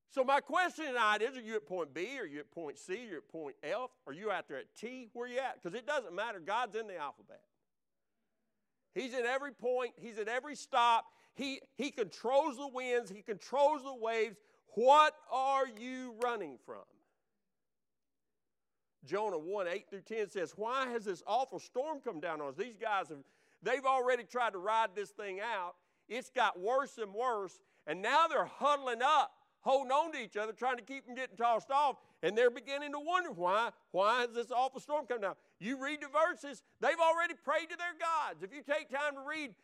[0.10, 2.20] So my question tonight is: Are you at point B?
[2.20, 2.95] Are you at point C?
[2.95, 3.91] Are you at point F?
[4.08, 5.08] Are you out there at T?
[5.14, 5.64] Where are you at?
[5.64, 6.41] Because it doesn't matter.
[6.41, 7.39] God's in the alphabet.
[8.98, 11.06] He's at every point, he's at every stop.
[11.36, 14.38] He, he controls the winds, he controls the waves.
[14.74, 16.82] What are you running from?
[19.06, 22.56] Jonah 1 8 through 10 says, Why has this awful storm come down on us?
[22.58, 23.20] These guys have,
[23.62, 25.76] they've already tried to ride this thing out.
[26.10, 29.32] It's got worse and worse, and now they're huddling up,
[29.62, 32.93] holding on to each other, trying to keep them getting tossed off, and they're beginning
[32.93, 35.36] to wonder why, why has this awful storm come down?
[35.60, 38.43] You read the verses, they've already prayed to their gods.
[38.43, 39.55] If you take time to read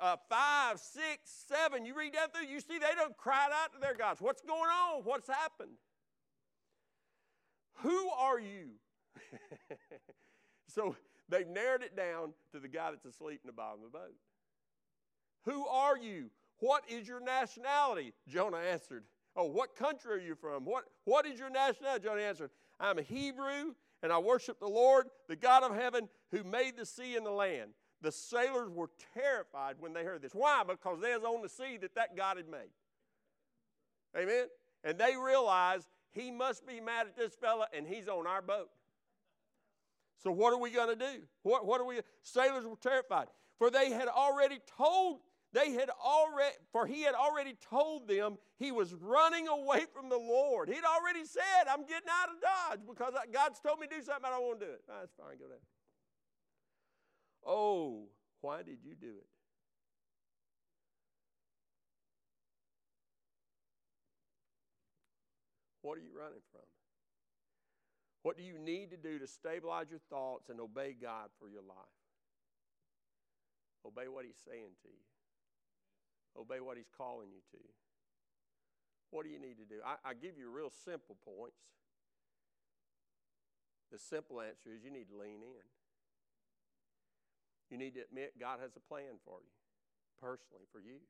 [0.00, 3.80] uh, five, six, seven, you read that through, you see they don't cry out to
[3.80, 4.20] their gods.
[4.20, 5.02] What's going on?
[5.04, 5.72] What's happened?
[7.82, 8.72] Who are you?
[10.66, 10.96] so
[11.28, 14.14] they've narrowed it down to the guy that's asleep in the bottom of the boat.
[15.44, 16.30] Who are you?
[16.58, 18.12] What is your nationality?
[18.26, 19.04] Jonah answered.
[19.36, 20.64] Oh, what country are you from?
[20.64, 22.04] What, what is your nationality?
[22.04, 26.44] Jonah answered, I'm a Hebrew, and I worship the Lord, the God of heaven, who
[26.44, 27.70] made the sea and the land.
[28.00, 30.32] The sailors were terrified when they heard this.
[30.32, 30.62] Why?
[30.66, 32.70] Because they was on the sea that that God had made.
[34.16, 34.46] Amen?
[34.84, 38.70] And they realized he must be mad at this fella, and he's on our boat.
[40.22, 41.22] So what are we going to do?
[41.42, 42.00] What, what are we?
[42.22, 43.26] Sailors were terrified,
[43.58, 45.18] for they had already told
[45.52, 50.18] they had already, for he had already told them he was running away from the
[50.18, 50.68] Lord.
[50.68, 54.24] He'd already said, I'm getting out of Dodge because God's told me to do something,
[54.26, 54.82] I don't want to do it.
[54.88, 55.58] Oh, that's fine, go ahead.
[57.46, 58.08] Oh,
[58.42, 59.26] why did you do it?
[65.80, 66.60] What are you running from?
[68.22, 71.62] What do you need to do to stabilize your thoughts and obey God for your
[71.62, 71.76] life?
[73.86, 75.17] Obey what He's saying to you.
[76.36, 77.62] Obey what He's calling you to.
[79.10, 79.80] What do you need to do?
[79.80, 81.64] I, I give you real simple points.
[83.88, 85.66] The simple answer is you need to lean in.
[87.72, 89.56] You need to admit God has a plan for you,
[90.20, 91.00] personally, for you.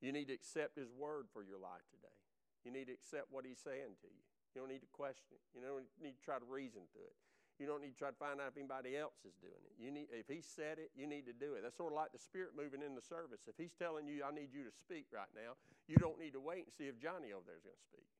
[0.00, 2.16] You need to accept His word for your life today.
[2.64, 4.24] You need to accept what He's saying to you.
[4.52, 5.44] You don't need to question it.
[5.56, 7.20] You don't need to try to reason through it.
[7.62, 9.78] You don't need to try to find out if anybody else is doing it.
[9.78, 11.62] You need, if he said it, you need to do it.
[11.62, 13.46] That's sort of like the Spirit moving in the service.
[13.46, 15.54] If he's telling you, I need you to speak right now,
[15.86, 18.10] you don't need to wait and see if Johnny over there is going to speak.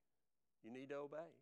[0.63, 1.35] You need to obey.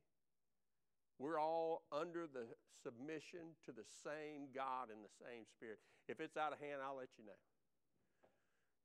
[1.20, 2.48] We're all under the
[2.80, 5.76] submission to the same God and the same Spirit.
[6.08, 7.36] If it's out of hand, I'll let you know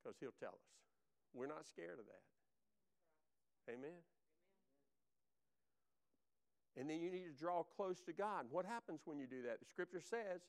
[0.03, 0.67] because he'll tell us.
[1.31, 2.23] We're not scared of that.
[3.71, 4.03] Amen.
[6.77, 8.45] And then you need to draw close to God.
[8.51, 9.59] What happens when you do that?
[9.59, 10.41] The scripture says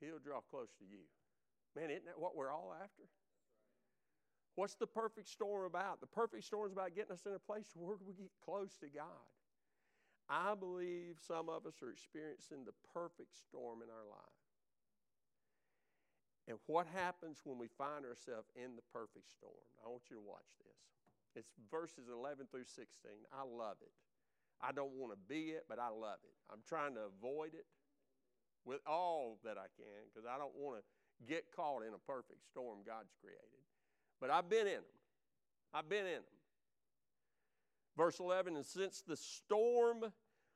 [0.00, 1.06] He'll draw close to you.
[1.78, 3.06] Man, isn't that what we're all after?
[4.56, 6.00] What's the perfect storm about?
[6.00, 8.88] The perfect storm is about getting us in a place where we get close to
[8.88, 9.30] God.
[10.28, 14.42] I believe some of us are experiencing the perfect storm in our life.
[16.48, 19.70] And what happens when we find ourselves in the perfect storm?
[19.80, 21.44] I want you to watch this.
[21.44, 22.84] It's verses 11 through 16.
[23.32, 23.94] I love it.
[24.62, 26.34] I don't want to be it, but I love it.
[26.52, 27.66] I'm trying to avoid it
[28.64, 30.84] with all that I can because I don't want to
[31.26, 33.62] get caught in a perfect storm God's created.
[34.20, 34.98] But I've been in them.
[35.74, 36.38] I've been in them.
[37.96, 40.12] Verse 11, and since the storm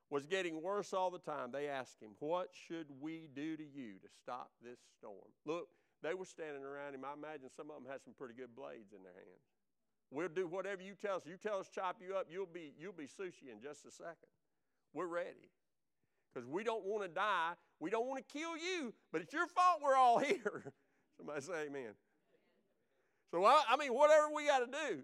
[0.09, 3.98] was getting worse all the time, they asked him, What should we do to you
[4.00, 5.34] to stop this storm?
[5.44, 5.68] Look,
[6.02, 7.04] they were standing around him.
[7.04, 9.55] I imagine some of them had some pretty good blades in their hands.
[10.11, 11.22] We'll do whatever you tell us.
[11.26, 14.30] You tell us chop you up, you'll be you'll be sushi in just a second.
[14.94, 15.50] We're ready.
[16.32, 17.52] Because we don't want to die.
[17.80, 20.72] We don't want to kill you, but it's your fault we're all here.
[21.16, 21.94] Somebody say amen.
[23.30, 25.02] So I, I mean, whatever we got to do,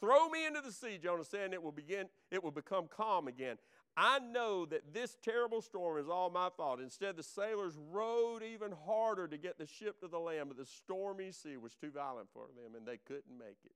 [0.00, 3.28] throw me into the sea, Jonah said, and it will begin, it will become calm
[3.28, 3.56] again.
[3.96, 6.80] I know that this terrible storm is all my fault.
[6.80, 10.66] Instead, the sailors rowed even harder to get the ship to the land, but the
[10.66, 13.72] stormy sea was too violent for them, and they couldn't make it.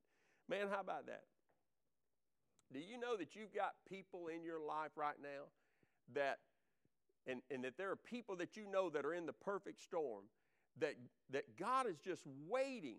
[0.48, 1.24] Man, how about that?
[2.72, 5.48] Do you know that you've got people in your life right now
[6.14, 6.38] that,
[7.26, 10.24] and, and that there are people that you know that are in the perfect storm,
[10.80, 10.94] that,
[11.30, 12.98] that God is just waiting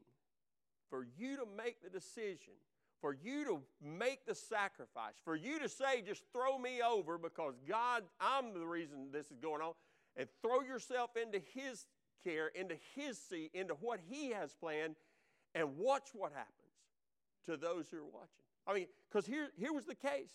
[0.90, 2.54] for you to make the decision,
[3.02, 7.54] for you to make the sacrifice, for you to say, just throw me over because
[7.68, 9.74] God, I'm the reason this is going on,
[10.18, 11.86] and throw yourself into His
[12.24, 14.96] care, into His seat, into what He has planned,
[15.56, 16.59] and watch what happens
[17.50, 18.46] to those who are watching.
[18.68, 20.32] I mean, because here, here was the case.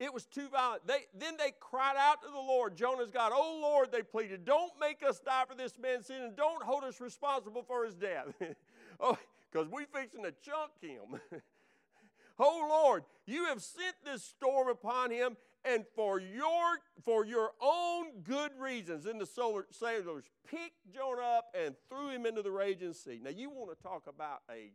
[0.00, 0.86] It was too violent.
[0.86, 3.32] They, then they cried out to the Lord, Jonah's God.
[3.34, 6.84] Oh Lord, they pleaded, don't make us die for this man's sin and don't hold
[6.84, 8.26] us responsible for his death.
[9.00, 9.16] oh,
[9.50, 11.20] because we fixing to chunk him.
[12.38, 18.20] oh Lord, you have sent this storm upon him and for your for your own
[18.24, 19.04] good reasons.
[19.04, 23.20] Then the solar, sailors picked Jonah up and threw him into the raging sea.
[23.22, 24.72] Now you want to talk about a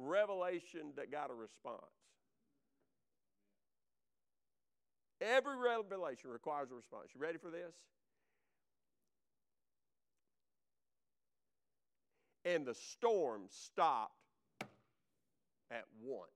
[0.00, 1.80] revelation that got a response.
[5.20, 7.08] Every revelation requires a response.
[7.14, 7.74] You ready for this?
[12.44, 14.14] And the storm stopped
[15.70, 16.30] at once.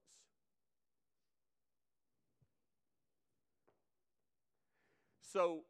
[5.33, 5.63] So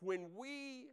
[0.00, 0.88] when we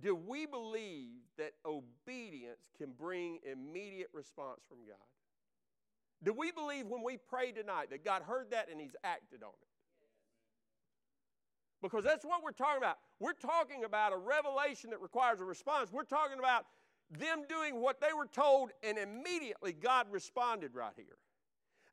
[0.00, 4.96] do we believe that obedience can bring immediate response from God?
[6.22, 9.50] Do we believe when we pray tonight that God heard that and He's acted on
[9.50, 9.68] it?
[11.80, 12.98] Because that's what we're talking about.
[13.20, 15.92] We're talking about a revelation that requires a response.
[15.92, 16.66] We're talking about
[17.10, 21.16] them doing what they were told, and immediately God responded right here.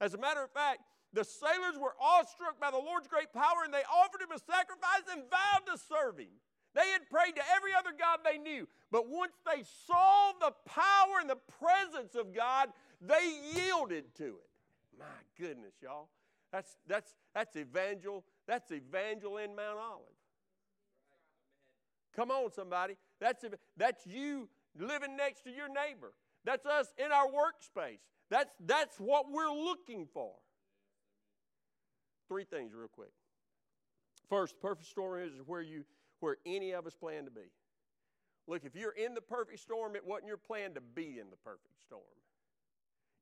[0.01, 0.81] As a matter of fact,
[1.13, 5.05] the sailors were awestruck by the Lord's great power, and they offered him a sacrifice
[5.11, 6.33] and vowed to serve him.
[6.75, 11.19] They had prayed to every other God they knew, but once they saw the power
[11.21, 12.69] and the presence of God,
[13.01, 14.99] they yielded to it.
[14.99, 15.05] My
[15.39, 16.09] goodness, y'all.
[16.51, 18.25] That's, that's, that's evangel.
[18.45, 20.05] That's evangel in Mount Olive.
[22.15, 22.95] Come on, somebody.
[23.19, 23.43] That's,
[23.77, 24.47] that's you
[24.77, 26.13] living next to your neighbor.
[26.43, 27.99] That's us in our workspace.
[28.29, 30.31] That's, that's what we're looking for.
[32.27, 33.11] Three things, real quick.
[34.29, 35.83] First, perfect storm is where you
[36.19, 37.51] where any of us plan to be.
[38.47, 41.37] Look, if you're in the perfect storm, it wasn't your plan to be in the
[41.43, 42.03] perfect storm.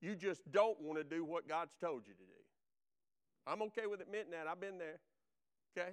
[0.01, 2.41] You just don't want to do what God's told you to do.
[3.47, 4.47] I'm okay with admitting that.
[4.47, 4.99] I've been there.
[5.77, 5.91] Okay?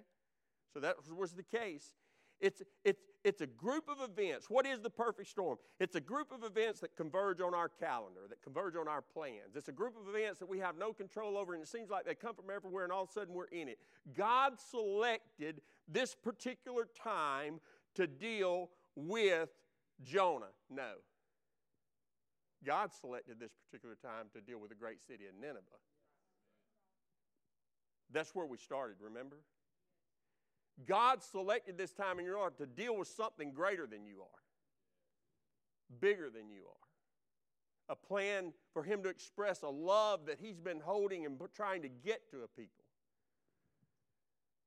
[0.75, 1.93] So that was the case.
[2.41, 4.49] It's, it's, it's a group of events.
[4.49, 5.59] What is the perfect storm?
[5.79, 9.57] It's a group of events that converge on our calendar, that converge on our plans.
[9.57, 12.07] It's a group of events that we have no control over, and it seems like
[12.07, 13.79] they come from everywhere, and all of a sudden we're in it.
[14.17, 17.61] God selected this particular time
[17.95, 19.51] to deal with
[20.03, 20.53] Jonah.
[20.71, 20.93] No.
[22.65, 25.61] God selected this particular time to deal with the great city of Nineveh.
[28.13, 29.37] That's where we started, remember?
[30.87, 34.41] God selected this time in your life to deal with something greater than you are,
[36.01, 37.95] bigger than you are.
[37.95, 41.89] A plan for Him to express a love that He's been holding and trying to
[41.89, 42.85] get to a people.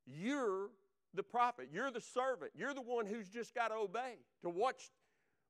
[0.06, 0.70] You're
[1.14, 4.92] the prophet, you're the servant, you're the one who's just got to obey to watch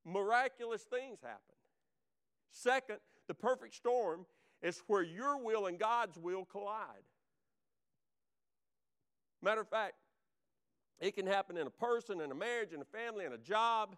[0.05, 1.55] miraculous things happen.
[2.51, 2.97] Second,
[3.27, 4.25] the perfect storm
[4.61, 7.03] is where your will and God's will collide.
[9.41, 9.95] Matter of fact,
[11.03, 13.97] it can happen in a person, in a marriage, in a family, in a job,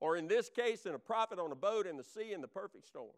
[0.00, 2.48] or in this case, in a prophet on a boat in the sea in the
[2.48, 3.10] perfect storm.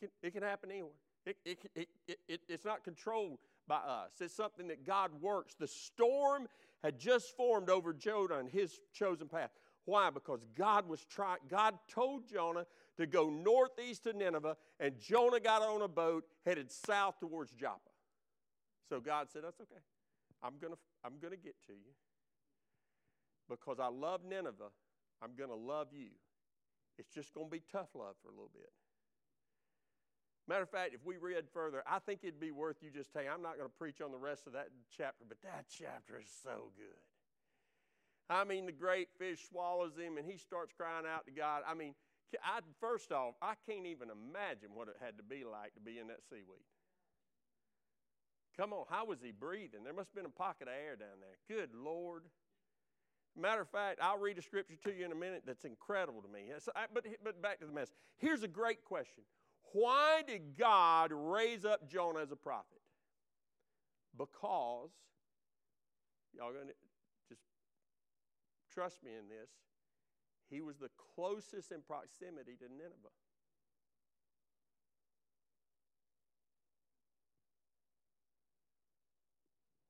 [0.00, 0.92] It can, it can happen anywhere.
[1.26, 5.54] It, it, it, it, it's not controlled by us, it's something that God works.
[5.54, 6.48] The storm
[6.82, 9.50] had just formed over Jonah and his chosen path.
[9.84, 10.08] Why?
[10.08, 12.64] Because God was trying, God told Jonah
[12.96, 17.90] to go northeast to Nineveh, and Jonah got on a boat headed south towards Joppa.
[18.88, 19.80] So God said, That's okay.
[20.42, 21.92] I'm going to I'm going to get to you
[23.60, 24.72] because I love Nineveh,
[25.22, 26.10] I'm going to love you.
[26.98, 28.70] It's just going to be tough love for a little bit.
[30.48, 33.28] Matter of fact, if we read further, I think it'd be worth you just saying,
[33.32, 36.28] I'm not going to preach on the rest of that chapter, but that chapter is
[36.42, 37.02] so good.
[38.28, 41.62] I mean, the great fish swallows him and he starts crying out to God.
[41.68, 41.94] I mean,
[42.42, 45.98] I, first off, I can't even imagine what it had to be like to be
[45.98, 46.66] in that seaweed.
[48.56, 49.84] Come on, how was he breathing?
[49.84, 51.38] There must have been a pocket of air down there.
[51.48, 52.24] Good Lord.
[53.38, 56.28] Matter of fact, I'll read a scripture to you in a minute that's incredible to
[56.28, 56.52] me.
[56.92, 57.94] But, but back to the message.
[58.18, 59.24] Here's a great question
[59.72, 62.66] Why did God raise up Jonah as a prophet?
[64.16, 64.90] Because,
[66.34, 66.74] y'all going to
[67.30, 67.40] just
[68.72, 69.48] trust me in this,
[70.50, 73.16] he was the closest in proximity to Nineveh.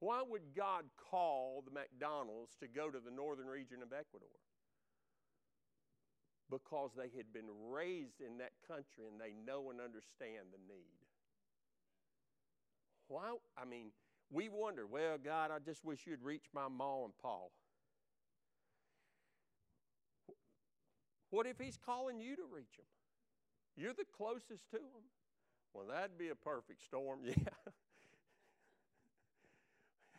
[0.02, 4.34] Why would God call the McDonald's to go to the northern region of Ecuador?
[6.50, 11.06] Because they had been raised in that country and they know and understand the need.
[13.06, 13.36] Why?
[13.56, 13.92] I mean,
[14.28, 17.38] we wonder, well, God, I just wish you'd reach my mom and pa.
[21.30, 22.86] What if he's calling you to reach them?
[23.76, 25.06] You're the closest to them.
[25.72, 27.34] Well, that'd be a perfect storm, yeah.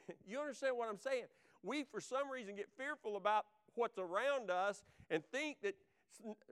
[0.27, 1.25] you understand what I'm saying?
[1.63, 3.45] We, for some reason, get fearful about
[3.75, 5.75] what's around us and think that,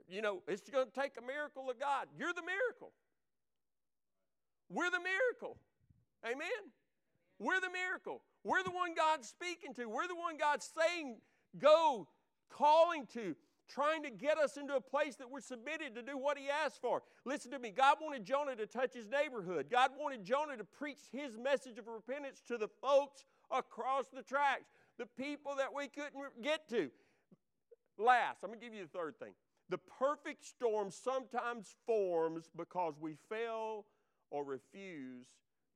[0.08, 2.06] you know, it's going to take a miracle of God.
[2.18, 2.92] You're the miracle.
[4.70, 5.58] We're the miracle.
[6.24, 6.72] Amen?
[7.38, 8.22] We're the miracle.
[8.44, 9.86] We're the one God's speaking to.
[9.86, 11.16] We're the one God's saying,
[11.58, 12.08] go,
[12.48, 13.36] calling to,
[13.68, 16.80] trying to get us into a place that we're submitted to do what He asked
[16.80, 17.02] for.
[17.24, 17.70] Listen to me.
[17.70, 19.66] God wanted Jonah to touch his neighborhood.
[19.70, 24.72] God wanted Jonah to preach his message of repentance to the folks across the tracks,
[24.98, 26.90] the people that we couldn't get to.
[27.98, 29.32] Last, I'm going to give you the third thing.
[29.68, 33.86] The perfect storm sometimes forms because we fail
[34.30, 35.26] or refuse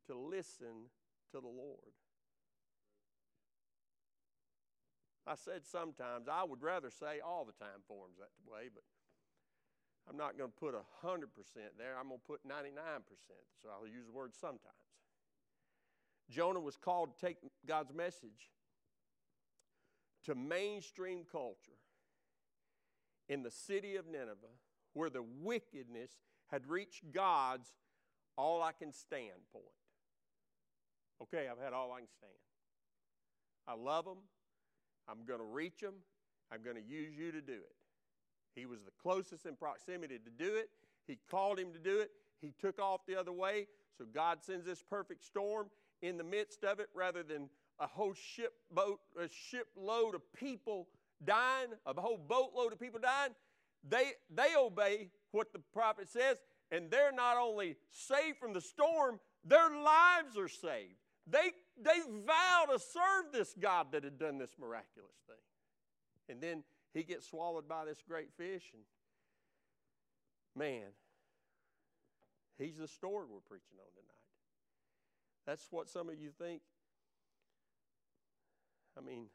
[0.07, 0.91] to listen
[1.33, 1.93] to the Lord.
[5.27, 6.29] I said sometimes.
[6.31, 8.85] I would rather say all the time forms that way, but
[10.09, 11.27] I'm not going to put 100%
[11.77, 11.99] there.
[11.99, 12.63] I'm going to put 99%.
[13.61, 14.86] So I'll use the word sometimes.
[16.31, 17.37] Jonah was called to take
[17.67, 18.51] God's message
[20.25, 21.79] to mainstream culture
[23.29, 24.57] in the city of Nineveh
[24.93, 26.11] where the wickedness
[26.49, 27.73] had reached God's
[28.37, 29.65] all I can stand point.
[31.23, 32.33] Okay, I've had all I can stand.
[33.67, 34.19] I love them.
[35.09, 35.95] I'm going to reach them.
[36.53, 37.77] I'm going to use you to do it.
[38.55, 40.71] He was the closest in proximity to do it.
[41.07, 42.11] He called him to do it.
[42.41, 43.67] He took off the other way.
[43.99, 45.67] So God sends this perfect storm
[46.03, 47.49] in the midst of it rather than
[47.79, 50.89] a whole ship boat, a shipload of people
[51.25, 53.33] dying, a whole boatload of people dying.
[53.89, 56.39] They, they obey what the prophet says,
[56.71, 60.97] and they're not only saved from the storm, their lives are saved.
[61.27, 61.51] They,
[61.81, 65.37] they vow to serve this God that had done this miraculous thing.
[66.29, 66.65] And then
[66.95, 68.83] he gets swallowed by this great fish, and
[70.57, 70.89] man,
[72.59, 74.16] he's the story we're preaching on tonight.
[75.47, 76.61] That's what some of you think.
[78.99, 79.27] I mean,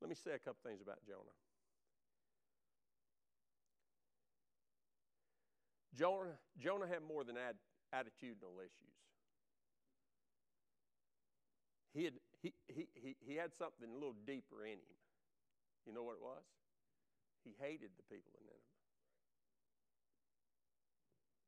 [0.00, 1.34] let me say a couple things about Jonah.
[5.94, 7.56] Jonah, Jonah had more than ad,
[7.94, 8.96] attitudinal issues.
[11.94, 14.96] He had, he, he, he, had something a little deeper in him.
[15.86, 16.42] You know what it was?
[17.44, 18.61] He hated the people in Nineveh.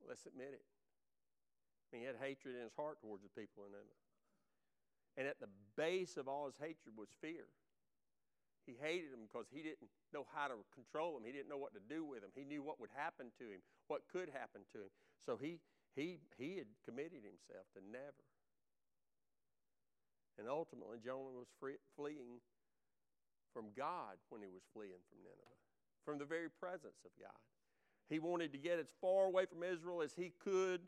[0.09, 0.65] Let's admit it.
[1.93, 4.03] He had hatred in his heart towards the people in Nineveh.
[5.17, 7.47] And at the base of all his hatred was fear.
[8.67, 11.29] He hated them because he didn't know how to control them.
[11.29, 12.33] He didn't know what to do with them.
[12.35, 14.93] He knew what would happen to him, what could happen to him.
[15.21, 15.61] So he,
[15.95, 18.25] he, he had committed himself to never.
[20.41, 22.43] And ultimately, Jonah was free, fleeing
[23.53, 25.61] from God when he was fleeing from Nineveh,
[26.03, 27.39] from the very presence of God.
[28.09, 30.81] He wanted to get as far away from Israel as he could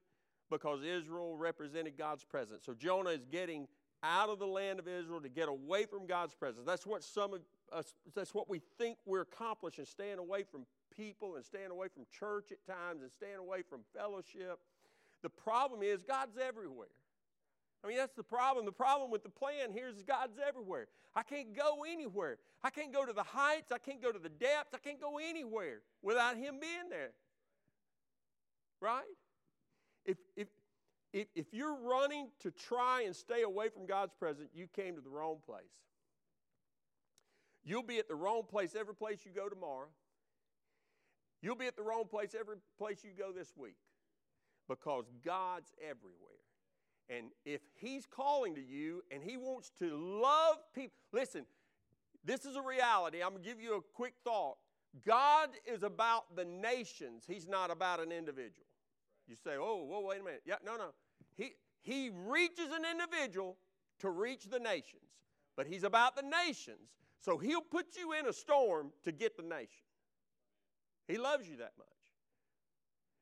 [0.50, 2.64] because Israel represented God's presence.
[2.64, 3.66] So Jonah is getting
[4.02, 6.66] out of the land of Israel to get away from God's presence.
[6.66, 7.40] That's what some of
[7.72, 10.66] us, that's what we think we're accomplishing, staying away from
[10.96, 14.58] people and staying away from church at times and staying away from fellowship.
[15.22, 16.88] The problem is God's everywhere.
[17.86, 18.64] I mean, that's the problem.
[18.64, 20.88] The problem with the plan here is God's everywhere.
[21.14, 22.38] I can't go anywhere.
[22.64, 23.70] I can't go to the heights.
[23.70, 24.74] I can't go to the depths.
[24.74, 27.12] I can't go anywhere without Him being there.
[28.80, 29.04] Right?
[30.04, 30.48] If, if,
[31.12, 35.00] if, if you're running to try and stay away from God's presence, you came to
[35.00, 35.62] the wrong place.
[37.62, 39.86] You'll be at the wrong place every place you go tomorrow.
[41.40, 43.76] You'll be at the wrong place every place you go this week
[44.68, 46.35] because God's everywhere.
[47.08, 51.46] And if He's calling to you and He wants to love people, listen,
[52.24, 53.22] this is a reality.
[53.22, 54.56] I'm going to give you a quick thought.
[55.06, 58.66] God is about the nations, He's not about an individual.
[59.28, 60.42] You say, oh, whoa, wait a minute.
[60.46, 60.90] Yeah, no, no.
[61.34, 61.52] He,
[61.82, 63.56] he reaches an individual
[64.00, 65.02] to reach the nations,
[65.56, 66.90] but He's about the nations.
[67.20, 69.84] So He'll put you in a storm to get the nation.
[71.08, 71.95] He loves you that much.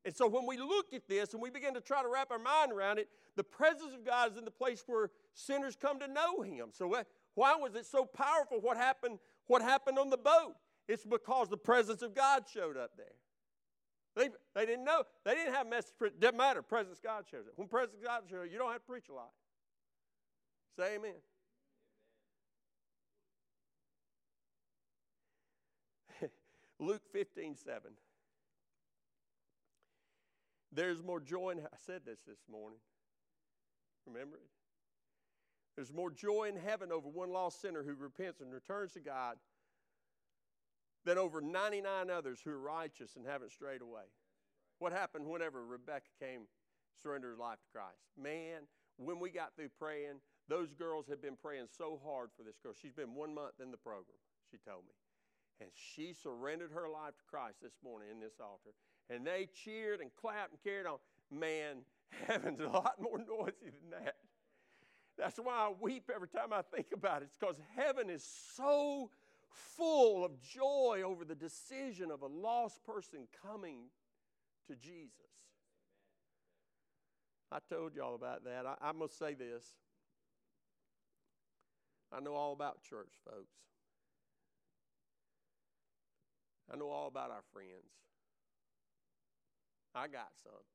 [0.05, 2.39] And so when we look at this and we begin to try to wrap our
[2.39, 6.09] mind around it, the presence of God is in the place where sinners come to
[6.09, 6.69] know Him.
[6.73, 6.95] So
[7.35, 8.61] why was it so powerful?
[8.61, 9.19] What happened?
[9.47, 10.55] What happened on the boat?
[10.89, 13.07] It's because the presence of God showed up there.
[14.17, 15.03] They, they didn't know.
[15.25, 15.93] They didn't have message.
[16.01, 16.63] It doesn't matter.
[16.63, 17.55] Presence of God shows up.
[17.57, 19.31] When presence of God shows up, you don't have to preach a lot.
[20.79, 21.15] Say amen.
[26.79, 27.81] Luke 15, 7.
[30.75, 32.79] There's more joy in, I said this this morning.
[34.07, 34.51] Remember it?
[35.77, 39.37] There's more joy in heaven over one lost sinner who repents and returns to God
[41.05, 44.05] than over 99 others who are righteous and haven't strayed away.
[44.79, 46.43] What happened whenever Rebecca came,
[47.03, 48.03] surrendered her life to Christ?
[48.21, 48.63] Man,
[48.97, 52.73] when we got through praying, those girls had been praying so hard for this girl.
[52.81, 54.19] She's been one month in the program,
[54.51, 54.95] she told me.
[55.61, 58.75] And she surrendered her life to Christ this morning in this altar.
[59.11, 60.99] And they cheered and clapped and carried on.
[61.31, 61.79] Man,
[62.27, 64.17] heaven's a lot more noisy than that.
[65.17, 67.27] That's why I weep every time I think about it.
[67.27, 68.27] It's because heaven is
[68.57, 69.11] so
[69.77, 73.79] full of joy over the decision of a lost person coming
[74.69, 75.13] to Jesus.
[77.53, 78.67] I told y'all about that.
[78.67, 79.65] I, I must say this.
[82.13, 83.55] I know all about church, folks.
[86.73, 88.04] I know all about our friends.
[89.95, 90.67] I got some.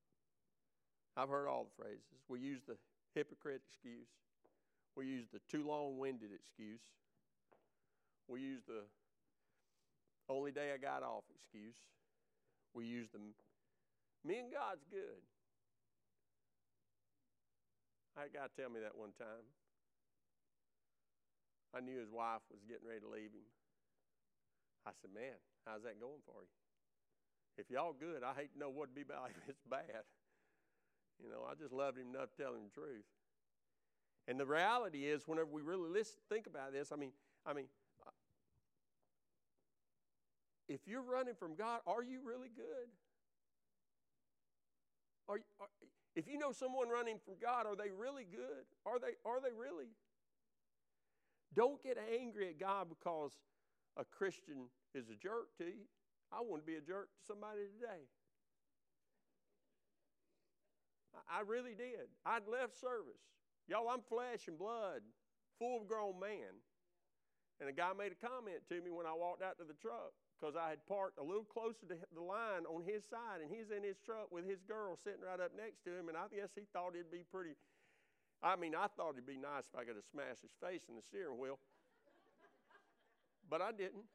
[1.18, 2.24] I've heard all the phrases.
[2.30, 2.78] We use the
[3.14, 4.08] hypocrite excuse.
[4.96, 6.82] We use the too long winded excuse.
[8.28, 8.84] We use the
[10.30, 11.76] only day I got off excuse.
[12.74, 13.20] We use the
[14.24, 15.24] me and God's good.
[18.16, 19.48] I had a guy tell me that one time.
[21.72, 23.48] I knew his wife was getting ready to leave him.
[24.86, 26.59] I said, Man, how's that going for you?
[27.60, 30.08] If y'all good, I hate to know what'd be bad if it's bad.
[31.22, 33.04] You know, I just loved him enough to tell him the truth.
[34.28, 37.12] And the reality is, whenever we really listen, think about this, I mean,
[37.46, 37.66] I mean,
[38.06, 38.12] uh,
[40.70, 42.88] if you're running from God, are you really good?
[45.28, 45.68] Are, are,
[46.16, 48.64] if you know someone running from God, are they really good?
[48.86, 49.90] Are they, are they really?
[51.54, 53.32] Don't get angry at God because
[53.98, 55.90] a Christian is a jerk to you.
[56.32, 58.06] I want to be a jerk to somebody today.
[61.30, 62.10] I really did.
[62.26, 63.22] I'd left service.
[63.68, 65.02] Y'all, I'm flesh and blood,
[65.58, 66.58] full grown man.
[67.60, 70.16] And a guy made a comment to me when I walked out to the truck
[70.40, 73.70] because I had parked a little closer to the line on his side, and he's
[73.70, 76.08] in his truck with his girl sitting right up next to him.
[76.08, 77.60] And I guess he thought it'd be pretty.
[78.42, 80.96] I mean, I thought it'd be nice if I could have smashed his face in
[80.96, 81.60] the steering wheel,
[83.50, 84.08] but I didn't.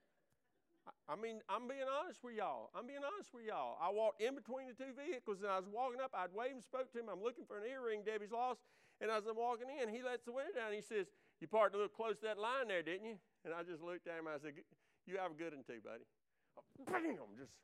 [1.08, 2.72] I mean, I'm being honest with y'all.
[2.72, 3.76] I'm being honest with y'all.
[3.80, 6.12] I walked in between the two vehicles and I was walking up.
[6.16, 7.08] I'd waved and spoke to him.
[7.12, 8.60] I'm looking for an earring Debbie's lost.
[9.00, 10.72] And as I'm walking in, he lets the window down.
[10.72, 13.16] He says, You parked a little close to that line there, didn't you?
[13.44, 14.28] And I just looked at him.
[14.28, 14.56] I said,
[15.04, 16.08] You have a good one too, buddy.
[16.56, 17.36] Oh, bam!
[17.36, 17.56] Just,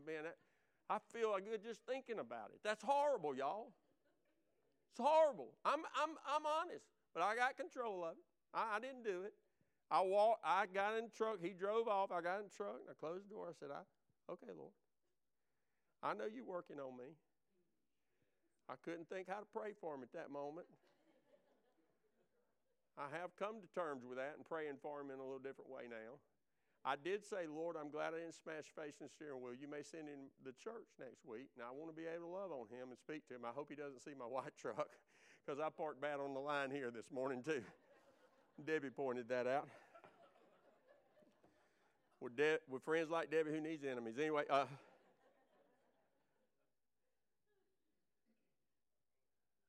[0.00, 0.36] man, that,
[0.88, 2.60] I feel good just thinking about it.
[2.64, 3.72] That's horrible, y'all.
[4.92, 5.52] It's horrible.
[5.64, 8.24] I'm, I'm, I'm honest, but I got control of it.
[8.54, 9.34] I, I didn't do it.
[9.90, 11.38] I walked, I got in the truck.
[11.40, 12.12] He drove off.
[12.12, 13.48] I got in the truck and I closed the door.
[13.48, 13.84] I said, I,
[14.32, 14.76] okay, Lord.
[16.02, 17.16] I know you're working on me.
[18.68, 20.68] I couldn't think how to pray for him at that moment.
[23.00, 25.70] I have come to terms with that and praying for him in a little different
[25.70, 26.20] way now.
[26.84, 29.54] I did say, Lord, I'm glad I didn't smash face in the steering wheel.
[29.54, 32.34] You may send him the church next week, and I want to be able to
[32.38, 33.42] love on him and speak to him.
[33.46, 34.94] I hope he doesn't see my white truck
[35.42, 37.62] because I parked bad on the line here this morning, too.
[38.66, 39.68] Debbie pointed that out.
[42.20, 44.14] With, De- friends like Debbie, who needs enemies?
[44.18, 44.64] Anyway, uh,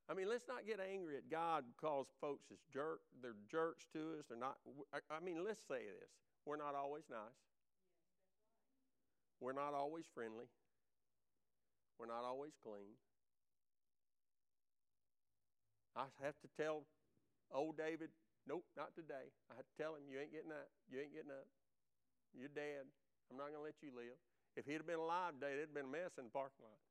[0.10, 3.02] I mean, let's not get angry at God because folks is jerk.
[3.22, 4.26] They're jerks to us.
[4.28, 4.58] They're not.
[5.12, 6.10] I mean, let's say this:
[6.48, 7.20] we're not always nice.
[9.40, 10.46] We're not always friendly.
[12.00, 12.98] We're not always clean.
[15.96, 16.84] I have to tell
[17.54, 18.10] old David,
[18.50, 19.30] Nope, not today.
[19.54, 20.74] I had to tell him, You ain't getting up.
[20.90, 21.46] You ain't getting up.
[22.34, 22.90] You're dead.
[23.30, 24.18] I'm not going to let you live.
[24.58, 26.82] If he'd have been alive today, there'd have been a mess in the parking lot.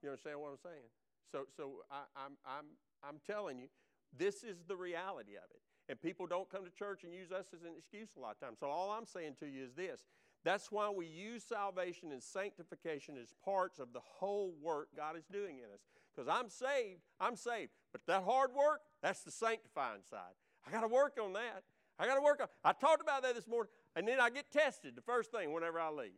[0.00, 0.88] You understand what I'm saying?
[1.28, 2.72] So, so I, I'm, I'm,
[3.04, 3.68] I'm telling you,
[4.16, 5.60] this is the reality of it.
[5.92, 8.40] And people don't come to church and use us as an excuse a lot of
[8.40, 8.58] times.
[8.60, 10.08] So all I'm saying to you is this.
[10.44, 15.24] That's why we use salvation and sanctification as parts of the whole work God is
[15.30, 15.84] doing in us.
[16.14, 17.72] Because I'm saved, I'm saved.
[17.92, 20.34] But that hard work, that's the sanctifying side.
[20.66, 21.62] I got to work on that.
[21.98, 22.48] I got to work on.
[22.64, 25.78] I talked about that this morning, and then I get tested the first thing whenever
[25.78, 26.12] I leave.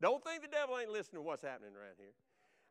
[0.00, 2.12] Don't think the devil ain't listening to what's happening around here.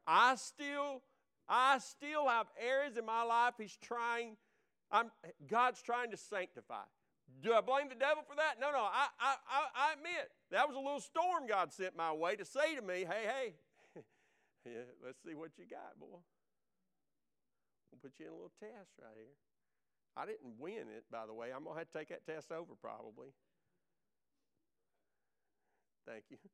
[0.06, 1.02] I still,
[1.50, 4.38] I still have areas in my life He's trying.
[4.92, 5.10] I'm
[5.48, 6.84] God's trying to sanctify.
[7.42, 8.56] Do I blame the devil for that?
[8.62, 8.78] No, no.
[8.78, 9.36] I, I,
[9.76, 13.00] I admit that was a little storm God sent my way to say to me,
[13.00, 13.54] "Hey, hey,
[14.66, 16.20] yeah, let's see what you got, boy."
[18.02, 19.36] Put you in a little test right here.
[20.16, 21.52] I didn't win it, by the way.
[21.52, 23.28] I'm going to have to take that test over probably.
[26.08, 26.38] Thank you.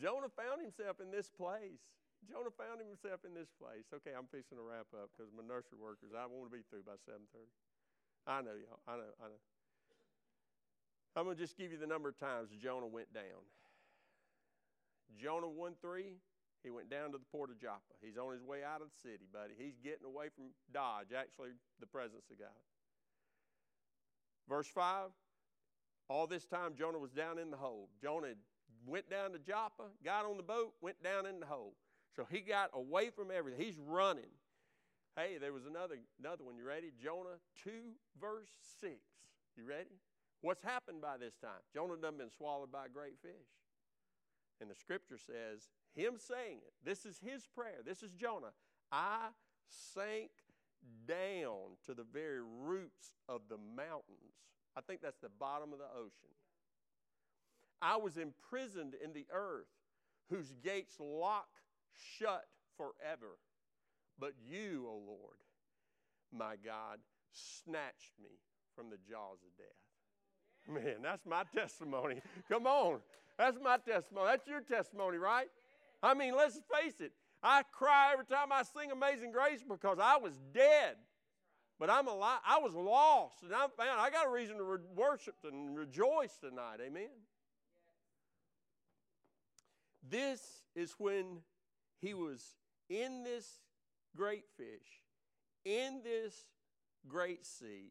[0.00, 1.80] Jonah found himself in this place.
[2.28, 3.88] Jonah found himself in this place.
[3.94, 6.84] Okay, I'm fixing to wrap up because my nursery workers, I want to be through
[6.84, 7.48] by 7:30.
[8.26, 8.82] I know y'all.
[8.84, 9.14] I know.
[9.22, 9.40] I know.
[11.16, 13.46] I'm going to just give you the number of times Jonah went down.
[15.16, 16.18] Jonah 1 3,
[16.62, 17.94] he went down to the port of Joppa.
[18.02, 19.54] He's on his way out of the city, buddy.
[19.56, 21.50] He's getting away from Dodge, actually,
[21.80, 22.48] the presence of God.
[24.48, 25.10] Verse 5
[26.08, 27.88] All this time, Jonah was down in the hole.
[28.00, 28.34] Jonah
[28.86, 31.74] went down to Joppa, got on the boat, went down in the hole.
[32.14, 33.60] So he got away from everything.
[33.60, 34.32] He's running.
[35.16, 36.56] Hey, there was another, another one.
[36.56, 36.92] You ready?
[37.02, 37.70] Jonah 2,
[38.20, 38.48] verse
[38.80, 38.92] 6.
[39.56, 39.96] You ready?
[40.42, 41.60] What's happened by this time?
[41.72, 43.50] Jonah done been swallowed by a great fish.
[44.60, 47.80] And the scripture says, him saying it, this is his prayer.
[47.84, 48.52] This is Jonah.
[48.92, 49.28] I
[49.68, 50.30] sank
[51.08, 54.36] down to the very roots of the mountains.
[54.76, 56.34] I think that's the bottom of the ocean.
[57.80, 59.66] I was imprisoned in the earth,
[60.30, 61.48] whose gates lock
[62.18, 62.44] shut
[62.76, 63.38] forever.
[64.18, 65.36] But you, O Lord,
[66.32, 66.98] my God,
[67.32, 68.30] snatched me
[68.74, 70.84] from the jaws of death.
[70.84, 72.20] Man, that's my testimony.
[72.48, 72.98] Come on.
[73.38, 74.26] That's my testimony.
[74.30, 75.48] That's your testimony, right?
[76.06, 77.12] I mean, let's face it.
[77.42, 80.96] I cry every time I sing Amazing Grace because I was dead.
[81.78, 82.38] But I'm alive.
[82.46, 84.00] I was lost and I'm found.
[84.00, 86.78] I got a reason to re- worship and rejoice tonight.
[86.84, 87.10] Amen.
[90.08, 90.40] This
[90.74, 91.40] is when
[92.00, 92.42] he was
[92.88, 93.46] in this
[94.16, 95.02] great fish,
[95.64, 96.46] in this
[97.08, 97.90] great sea,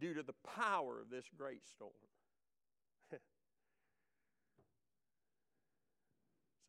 [0.00, 1.92] due to the power of this great storm.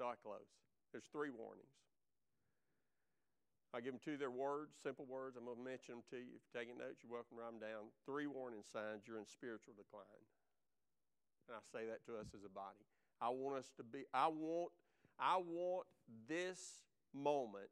[0.02, 0.50] I close.
[0.92, 1.78] There's three warnings.
[3.74, 5.38] I give them to their words, simple words.
[5.40, 6.36] I'm going to mention them to you.
[6.36, 7.88] If you're taking notes, you're welcome to write them down.
[8.04, 10.26] Three warning signs you're in spiritual decline.
[11.48, 12.84] And I say that to us as a body.
[13.22, 14.76] I want us to be, I want,
[15.18, 15.88] I want
[16.28, 16.84] this
[17.14, 17.72] moment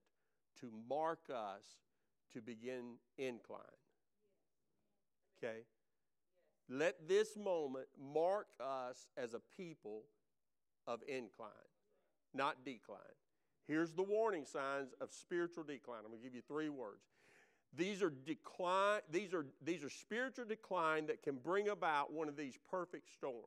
[0.62, 1.84] to mark us
[2.34, 3.76] to begin incline.
[5.38, 5.64] Okay?
[6.70, 10.04] Let this moment mark us as a people
[10.86, 11.69] of incline,
[12.34, 13.00] not decline.
[13.68, 16.00] Here's the warning signs of spiritual decline.
[16.04, 17.04] I'm going to give you three words.
[17.76, 22.36] These are decline, these are these are spiritual decline that can bring about one of
[22.36, 23.46] these perfect storms.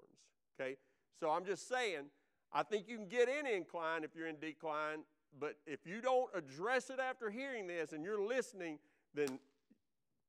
[0.55, 0.77] Okay?
[1.19, 2.05] So I'm just saying,
[2.53, 5.01] I think you can get in incline if you're in decline,
[5.41, 8.79] but if you don't address it after hearing this and you're listening,
[9.15, 9.41] then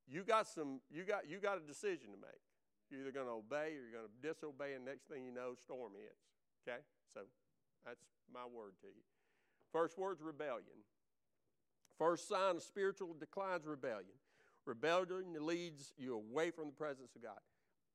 [0.08, 2.42] you got some you got you got a decision to make.
[2.90, 5.54] You're either going to obey or you're going to disobey, and next thing you know,
[5.54, 6.30] storm hits.
[6.68, 6.82] Okay?
[7.14, 7.22] So
[7.86, 8.04] that's
[8.34, 9.04] my word to you.
[9.72, 10.84] First word's rebellion.
[11.98, 14.18] First sign of spiritual decline is rebellion.
[14.66, 17.40] Rebellion leads you away from the presence of God.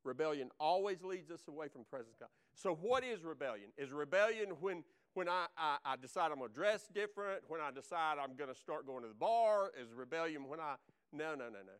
[0.04, 2.28] Rebellion always leads us away from the presence of God.
[2.54, 3.70] So, what is rebellion?
[3.76, 4.84] Is rebellion when,
[5.14, 8.52] when I, I, I decide I'm going to dress different, when I decide I'm going
[8.52, 9.72] to start going to the bar?
[9.80, 10.76] Is rebellion when I.
[11.12, 11.78] No, no, no, no.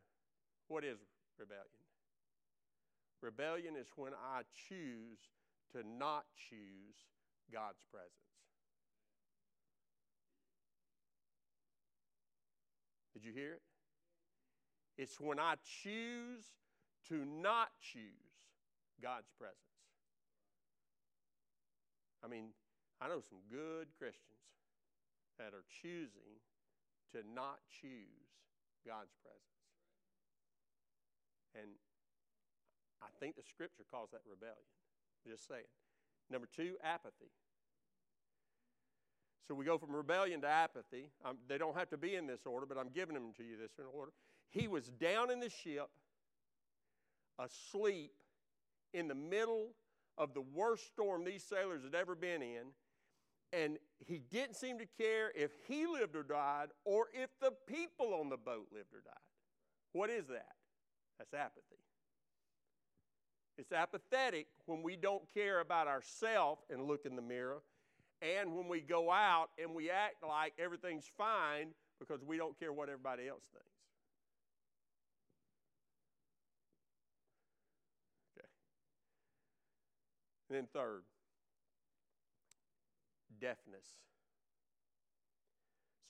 [0.68, 0.98] What is
[1.39, 1.64] rebellion?
[3.22, 5.18] Rebellion is when I choose
[5.72, 6.97] to not choose
[7.53, 8.12] God's presence.
[13.15, 13.62] Did you hear it?
[14.97, 16.45] It's when I choose
[17.09, 18.35] to not choose
[19.03, 19.59] God's presence.
[22.23, 22.51] I mean,
[23.01, 24.43] I know some good Christians
[25.39, 26.43] that are choosing
[27.15, 28.27] to not choose
[28.87, 29.59] God's presence.
[31.55, 31.79] And
[33.03, 34.66] I think the scripture calls that rebellion.
[35.27, 35.70] Just saying.
[36.30, 37.30] Number two, apathy.
[39.46, 41.10] So we go from rebellion to apathy.
[41.24, 43.56] Um, they don't have to be in this order, but I'm giving them to you
[43.56, 44.12] this in order.
[44.50, 45.88] He was down in the ship,
[47.38, 48.12] asleep,
[48.92, 49.68] in the middle
[50.18, 52.72] of the worst storm these sailors had ever been in,
[53.52, 58.14] and he didn't seem to care if he lived or died or if the people
[58.14, 59.14] on the boat lived or died.
[59.92, 60.52] What is that?
[61.18, 61.80] That's apathy.
[63.59, 67.60] It's apathetic when we don't care about ourselves and look in the mirror
[68.22, 71.68] and when we go out and we act like everything's fine
[71.98, 73.66] because we don't care what everybody else thinks.
[78.39, 78.48] Okay.
[80.48, 81.02] And then, third,
[83.40, 83.86] deafness.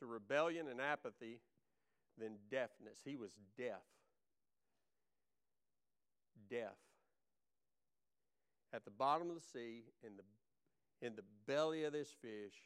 [0.00, 1.40] So, rebellion and apathy,
[2.18, 3.00] then deafness.
[3.04, 3.82] He was deaf.
[6.50, 6.76] Deaf.
[8.72, 10.24] At the bottom of the sea, in the
[11.00, 12.58] in the belly of this fish,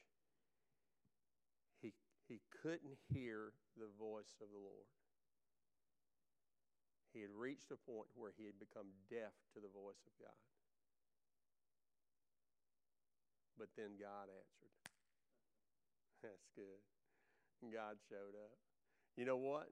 [1.82, 1.92] he,
[2.28, 4.88] he couldn't hear the voice of the Lord.
[7.12, 10.40] He had reached a point where he had become deaf to the voice of God.
[13.60, 14.72] But then God answered.
[16.24, 16.80] That's good.
[17.68, 18.56] God showed up.
[19.14, 19.68] You know what?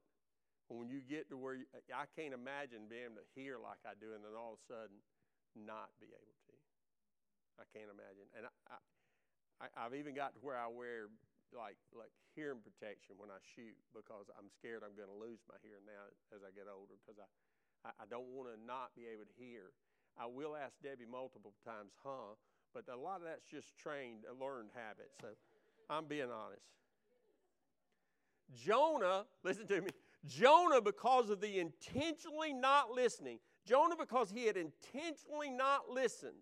[0.68, 3.96] When you get to where you, I can't imagine being able to hear like I
[3.98, 5.00] do, and then all of a sudden
[5.54, 6.54] not be able to.
[7.60, 8.26] I can't imagine.
[8.36, 8.78] And I,
[9.60, 11.12] I, I've even got to where I wear
[11.52, 15.58] like like hearing protection when I shoot because I'm scared I'm going to lose my
[15.60, 17.26] hearing now as I get older because I,
[17.90, 19.74] I, don't want to not be able to hear.
[20.14, 22.38] I will ask Debbie multiple times, huh?
[22.70, 25.10] But a lot of that's just trained, a learned habit.
[25.20, 25.34] So
[25.90, 26.62] I'm being honest.
[28.54, 29.90] Jonah, listen to me.
[30.26, 36.32] Jonah, because of the intentionally not listening, Jonah, because he had intentionally not listened,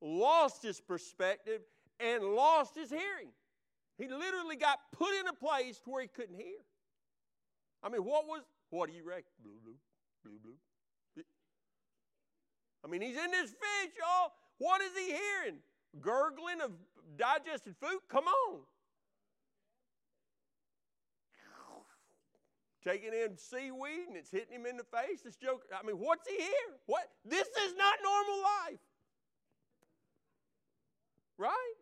[0.00, 1.62] lost his perspective,
[2.00, 3.30] and lost his hearing.
[3.98, 6.58] He literally got put in a place where he couldn't hear.
[7.82, 9.24] I mean, what was, what do you reckon?
[9.42, 9.76] Blue, blue,
[10.24, 11.24] blue, blue.
[12.84, 14.32] I mean, he's in this fish, y'all.
[14.58, 15.58] What is he hearing?
[16.00, 16.72] Gurgling of
[17.16, 18.00] digested food?
[18.08, 18.60] Come on.
[22.86, 25.22] Taking in seaweed and it's hitting him in the face.
[25.24, 26.76] This joker, I mean, what's he hear?
[26.86, 27.08] What?
[27.24, 28.80] This is not normal life.
[31.38, 31.74] Right?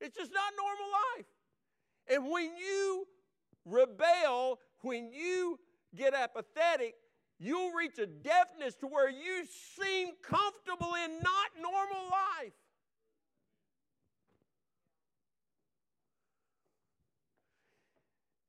[0.00, 0.86] It's just not normal
[1.16, 1.26] life.
[2.08, 3.06] And when you
[3.64, 5.60] rebel, when you
[5.94, 6.94] get apathetic,
[7.38, 9.44] you'll reach a deafness to where you
[9.80, 12.10] seem comfortable in not normal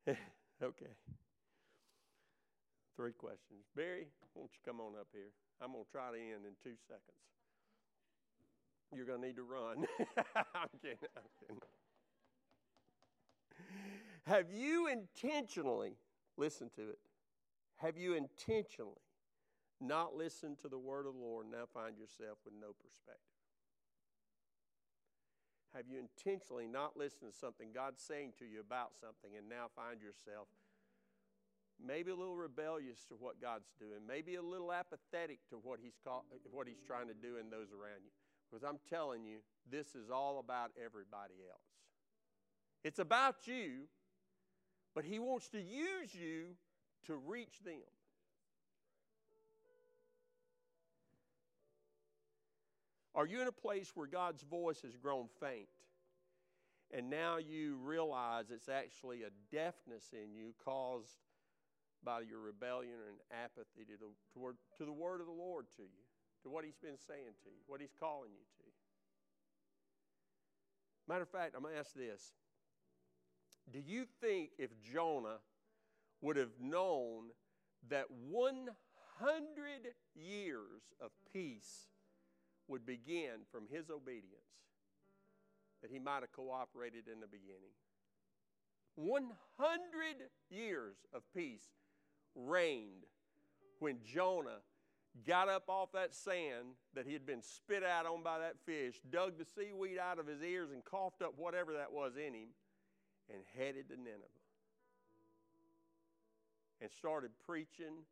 [0.07, 0.17] life.
[0.63, 0.87] okay.
[3.01, 3.65] Three questions.
[3.75, 4.05] Barry,
[4.35, 5.33] won't you come on up here?
[5.59, 7.17] I'm going to try to end in two seconds.
[8.93, 9.87] You're going to need to run.
[10.53, 11.09] I'm kidding.
[11.17, 11.61] I'm kidding.
[14.27, 15.97] Have you intentionally,
[16.37, 16.99] listen to it,
[17.77, 19.01] have you intentionally
[19.79, 23.33] not listened to the word of the Lord and now find yourself with no perspective?
[25.73, 29.73] Have you intentionally not listened to something God's saying to you about something and now
[29.75, 30.49] find yourself
[31.85, 35.97] maybe a little rebellious to what God's doing, maybe a little apathetic to what He's,
[36.03, 38.11] call, what he's trying to do in those around you?
[38.49, 39.37] Because I'm telling you,
[39.69, 41.61] this is all about everybody else.
[42.83, 43.87] It's about you,
[44.93, 46.55] but He wants to use you
[47.07, 47.75] to reach them.
[53.13, 55.67] Are you in a place where God's voice has grown faint?
[56.93, 61.17] And now you realize it's actually a deafness in you caused
[62.03, 65.83] by your rebellion and apathy to the, toward, to the word of the Lord to
[65.83, 66.05] you,
[66.43, 68.65] to what He's been saying to you, what He's calling you to.
[71.07, 72.33] Matter of fact, I'm going to ask this
[73.71, 75.39] Do you think if Jonah
[76.21, 77.29] would have known
[77.89, 79.31] that 100
[80.15, 81.87] years of peace
[82.67, 84.55] would begin from his obedience,
[85.81, 87.75] that he might have cooperated in the beginning.
[88.95, 89.33] 100
[90.49, 91.67] years of peace
[92.35, 93.05] reigned
[93.79, 94.59] when Jonah
[95.27, 98.95] got up off that sand that he had been spit out on by that fish,
[99.09, 102.49] dug the seaweed out of his ears, and coughed up whatever that was in him,
[103.29, 104.41] and headed to Nineveh
[106.81, 108.03] and started preaching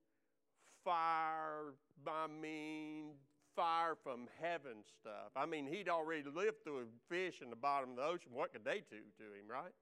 [0.86, 1.74] fire,
[2.06, 3.08] by mean,
[3.56, 5.32] fire from heaven stuff.
[5.36, 8.32] I mean, he'd already lived through a fish in the bottom of the ocean.
[8.32, 9.74] What could they do to him, right?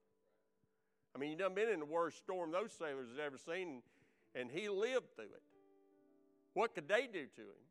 [1.14, 3.82] I mean, he done been in the worst storm those sailors had ever seen,
[4.34, 5.42] and he lived through it.
[6.54, 7.64] What could they do to him?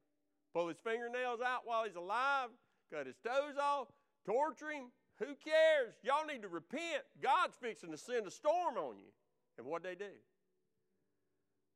[0.53, 2.49] Pull his fingernails out while he's alive,
[2.91, 3.88] cut his toes off,
[4.25, 4.85] torture him?
[5.19, 5.95] Who cares?
[6.03, 7.03] Y'all need to repent.
[7.21, 9.11] God's fixing to send a storm on you.
[9.57, 10.05] And what they do?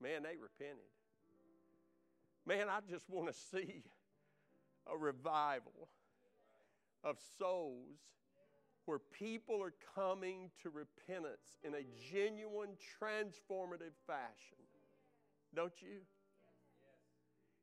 [0.02, 0.86] Man, they repented.
[2.46, 3.84] Man, I just want to see
[4.92, 5.90] a revival
[7.04, 8.00] of souls
[8.86, 14.58] where people are coming to repentance in a genuine, transformative fashion.
[15.56, 16.02] Don't you?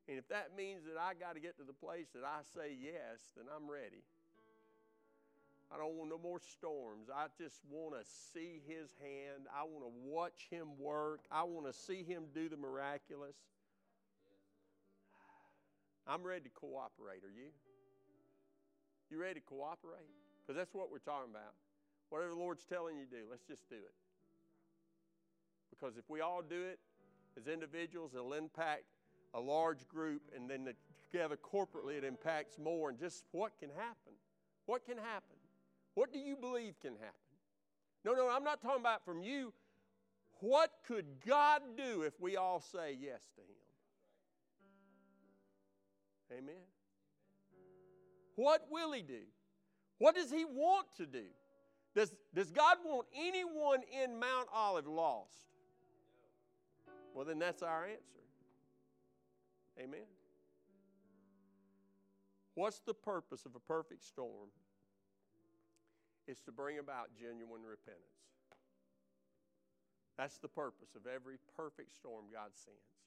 [0.07, 2.73] And if that means that I got to get to the place that I say
[2.73, 4.01] yes, then I'm ready.
[5.69, 7.09] I don't want no more storms.
[7.13, 8.01] I just want to
[8.33, 9.45] see his hand.
[9.53, 11.21] I want to watch him work.
[11.31, 13.37] I want to see him do the miraculous.
[16.07, 17.21] I'm ready to cooperate.
[17.21, 17.53] Are you?
[19.11, 20.09] You ready to cooperate?
[20.41, 21.53] Because that's what we're talking about.
[22.09, 23.93] Whatever the Lord's telling you to do, let's just do it.
[25.69, 26.79] Because if we all do it
[27.39, 28.83] as individuals, it'll impact
[29.33, 30.73] a large group, and then the,
[31.11, 32.89] together corporately, it impacts more.
[32.89, 34.13] And just what can happen?
[34.65, 35.35] What can happen?
[35.95, 37.13] What do you believe can happen?
[38.05, 39.53] No, no, I'm not talking about from you.
[40.39, 43.59] What could God do if we all say yes to Him?
[46.39, 46.63] Amen.
[48.35, 49.23] What will He do?
[49.97, 51.25] What does He want to do?
[51.95, 55.49] Does, does God want anyone in Mount Olive lost?
[57.19, 58.23] Well, then that's our answer.
[59.77, 60.07] Amen.
[62.55, 64.47] What's the purpose of a perfect storm?
[66.29, 68.29] is to bring about genuine repentance.
[70.15, 73.01] That's the purpose of every perfect storm God sends.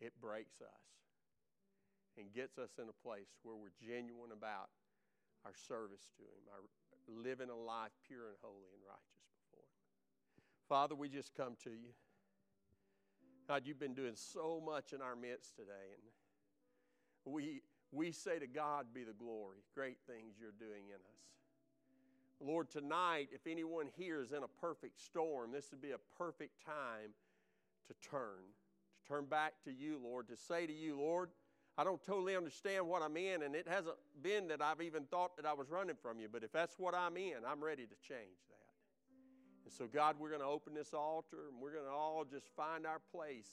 [0.00, 0.84] It breaks us
[2.18, 4.74] and gets us in a place where we're genuine about
[5.46, 6.66] our service to Him, our
[7.06, 9.80] living a life pure and holy and righteous before Him.
[10.68, 11.94] Father, we just come to you.
[13.46, 17.60] God, you've been doing so much in our midst today, and we,
[17.92, 21.24] we say to God be the glory, great things you're doing in us.
[22.40, 26.64] Lord, tonight, if anyone here is in a perfect storm, this would be a perfect
[26.64, 27.10] time
[27.88, 28.42] to turn,
[29.02, 31.30] to turn back to you, Lord, to say to you, Lord,
[31.76, 35.36] I don't totally understand what I'm in, and it hasn't been that I've even thought
[35.36, 37.96] that I was running from you, but if that's what I'm in, I'm ready to
[38.08, 38.63] change that.
[39.64, 42.48] And so, God, we're going to open this altar and we're going to all just
[42.54, 43.48] find our place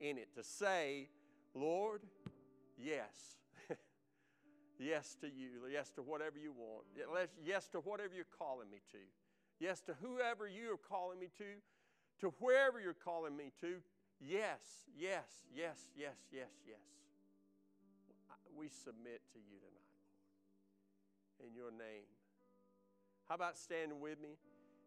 [0.00, 1.08] in it to say,
[1.54, 2.02] Lord,
[2.78, 3.36] yes.
[4.78, 5.66] yes to you.
[5.70, 6.84] Yes to whatever you want.
[7.44, 8.98] Yes to whatever you're calling me to.
[9.58, 11.58] Yes to whoever you are calling me to,
[12.20, 13.76] to wherever you're calling me to.
[14.20, 16.78] Yes, yes, yes, yes, yes, yes.
[18.56, 19.94] We submit to you tonight,
[21.38, 22.06] Lord, in your name.
[23.28, 24.30] How about standing with me?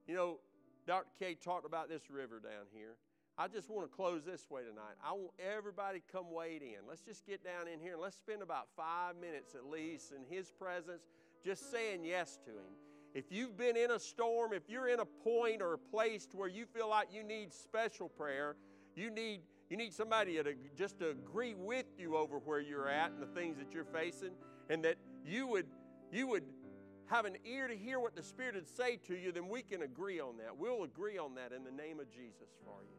[0.07, 0.39] You know,
[0.87, 1.09] Dr.
[1.19, 2.95] K talked about this river down here.
[3.37, 4.95] I just want to close this way tonight.
[5.03, 6.87] I want everybody to come wade in.
[6.87, 10.23] Let's just get down in here and let's spend about five minutes at least in
[10.29, 11.03] His presence,
[11.43, 12.71] just saying yes to Him.
[13.13, 16.47] If you've been in a storm, if you're in a point or a place where
[16.47, 18.55] you feel like you need special prayer,
[18.95, 23.11] you need you need somebody to just to agree with you over where you're at
[23.11, 24.31] and the things that you're facing,
[24.69, 24.95] and that
[25.25, 25.67] you would
[26.11, 26.43] you would
[27.11, 29.83] have an ear to hear what the Spirit would say to you, then we can
[29.83, 30.57] agree on that.
[30.57, 32.95] We'll agree on that in the name of Jesus for you.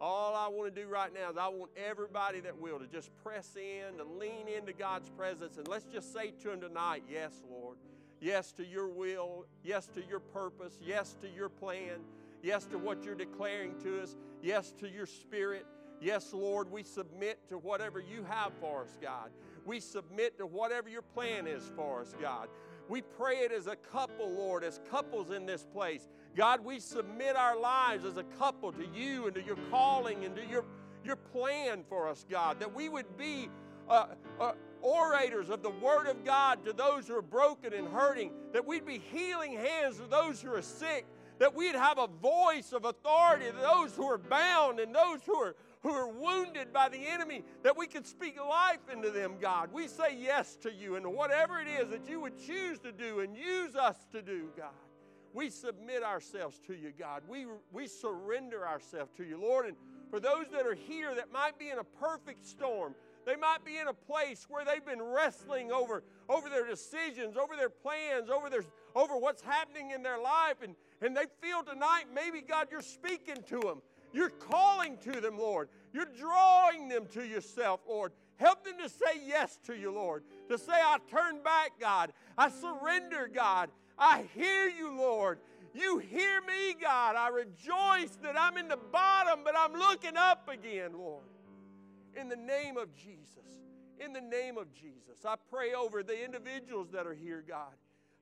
[0.00, 3.10] All I want to do right now is I want everybody that will to just
[3.22, 7.32] press in, to lean into God's presence, and let's just say to Him tonight, Yes,
[7.48, 7.76] Lord.
[8.20, 9.46] Yes to your will.
[9.64, 10.78] Yes to your purpose.
[10.80, 11.98] Yes to your plan.
[12.40, 14.16] Yes to what you're declaring to us.
[14.40, 15.66] Yes to your spirit.
[16.00, 19.30] Yes, Lord, we submit to whatever you have for us, God.
[19.64, 22.48] We submit to whatever your plan is for us, God.
[22.92, 26.06] We pray it as a couple, Lord, as couples in this place.
[26.36, 30.36] God, we submit our lives as a couple to you and to your calling and
[30.36, 30.66] to your,
[31.02, 33.48] your plan for us, God, that we would be
[33.88, 34.08] uh,
[34.38, 34.52] uh,
[34.82, 38.84] orators of the Word of God to those who are broken and hurting, that we'd
[38.84, 41.06] be healing hands to those who are sick,
[41.38, 45.36] that we'd have a voice of authority to those who are bound and those who
[45.36, 49.70] are who are wounded by the enemy, that we could speak life into them, God.
[49.72, 53.20] We say yes to you and whatever it is that you would choose to do
[53.20, 54.70] and use us to do, God.
[55.34, 57.22] We submit ourselves to you, God.
[57.26, 59.66] We, we surrender ourselves to you, Lord.
[59.66, 59.76] And
[60.10, 62.94] for those that are here that might be in a perfect storm,
[63.24, 67.56] they might be in a place where they've been wrestling over, over their decisions, over
[67.56, 68.64] their plans, over, their,
[68.94, 70.56] over what's happening in their life.
[70.62, 73.82] And, and they feel tonight, maybe, God, you're speaking to them.
[74.12, 75.68] You're calling to them, Lord.
[75.92, 78.12] You're drawing them to yourself, Lord.
[78.36, 80.24] Help them to say yes to you, Lord.
[80.48, 82.12] To say, I turn back, God.
[82.36, 83.70] I surrender, God.
[83.98, 85.38] I hear you, Lord.
[85.74, 87.16] You hear me, God.
[87.16, 91.22] I rejoice that I'm in the bottom, but I'm looking up again, Lord.
[92.14, 93.38] In the name of Jesus.
[94.04, 95.24] In the name of Jesus.
[95.24, 97.72] I pray over the individuals that are here, God.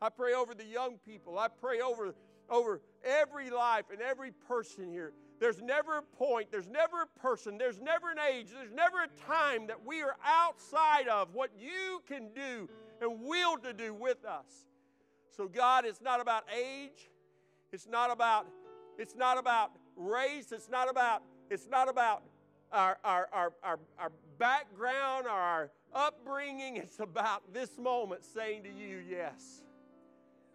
[0.02, 1.38] I pray over the young people.
[1.38, 2.14] I pray over,
[2.48, 5.12] over every life and every person here.
[5.40, 9.08] There's never a point, there's never a person, there's never an age, there's never a
[9.26, 12.68] time that we are outside of what you can do
[13.00, 14.68] and will to do with us.
[15.34, 17.08] So God, it's not about age,
[17.72, 18.46] it's not about
[18.98, 22.22] it's not about race, it's not about it's not about
[22.70, 26.76] our, our, our, our, our background or our upbringing.
[26.76, 29.62] It's about this moment saying to you, yes.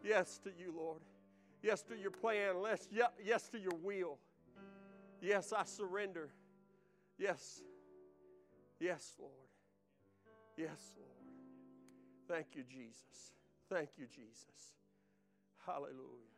[0.03, 1.01] Yes to you, Lord.
[1.61, 2.55] Yes to your plan.
[2.91, 4.19] Yes, yes to your will.
[5.25, 6.29] Yes, I surrender.
[7.17, 7.63] Yes.
[8.79, 9.49] Yes, Lord.
[10.55, 11.25] Yes, Lord.
[12.29, 13.33] Thank you, Jesus.
[13.67, 14.77] Thank you, Jesus.
[15.65, 16.29] Hallelujah.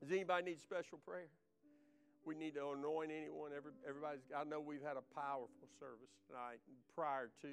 [0.00, 1.26] Does anybody need special prayer?
[2.24, 3.50] We need to anoint anyone.
[3.56, 4.22] Every, everybody's.
[4.30, 6.62] I know we've had a powerful service tonight
[6.94, 7.50] prior to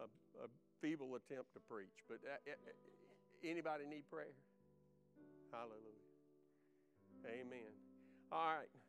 [0.00, 0.08] a,
[0.40, 0.48] a
[0.80, 2.56] feeble attempt to preach, but uh, uh,
[3.44, 4.32] anybody need prayer?
[5.52, 6.08] Hallelujah.
[7.28, 7.76] Amen.
[8.32, 8.81] All right.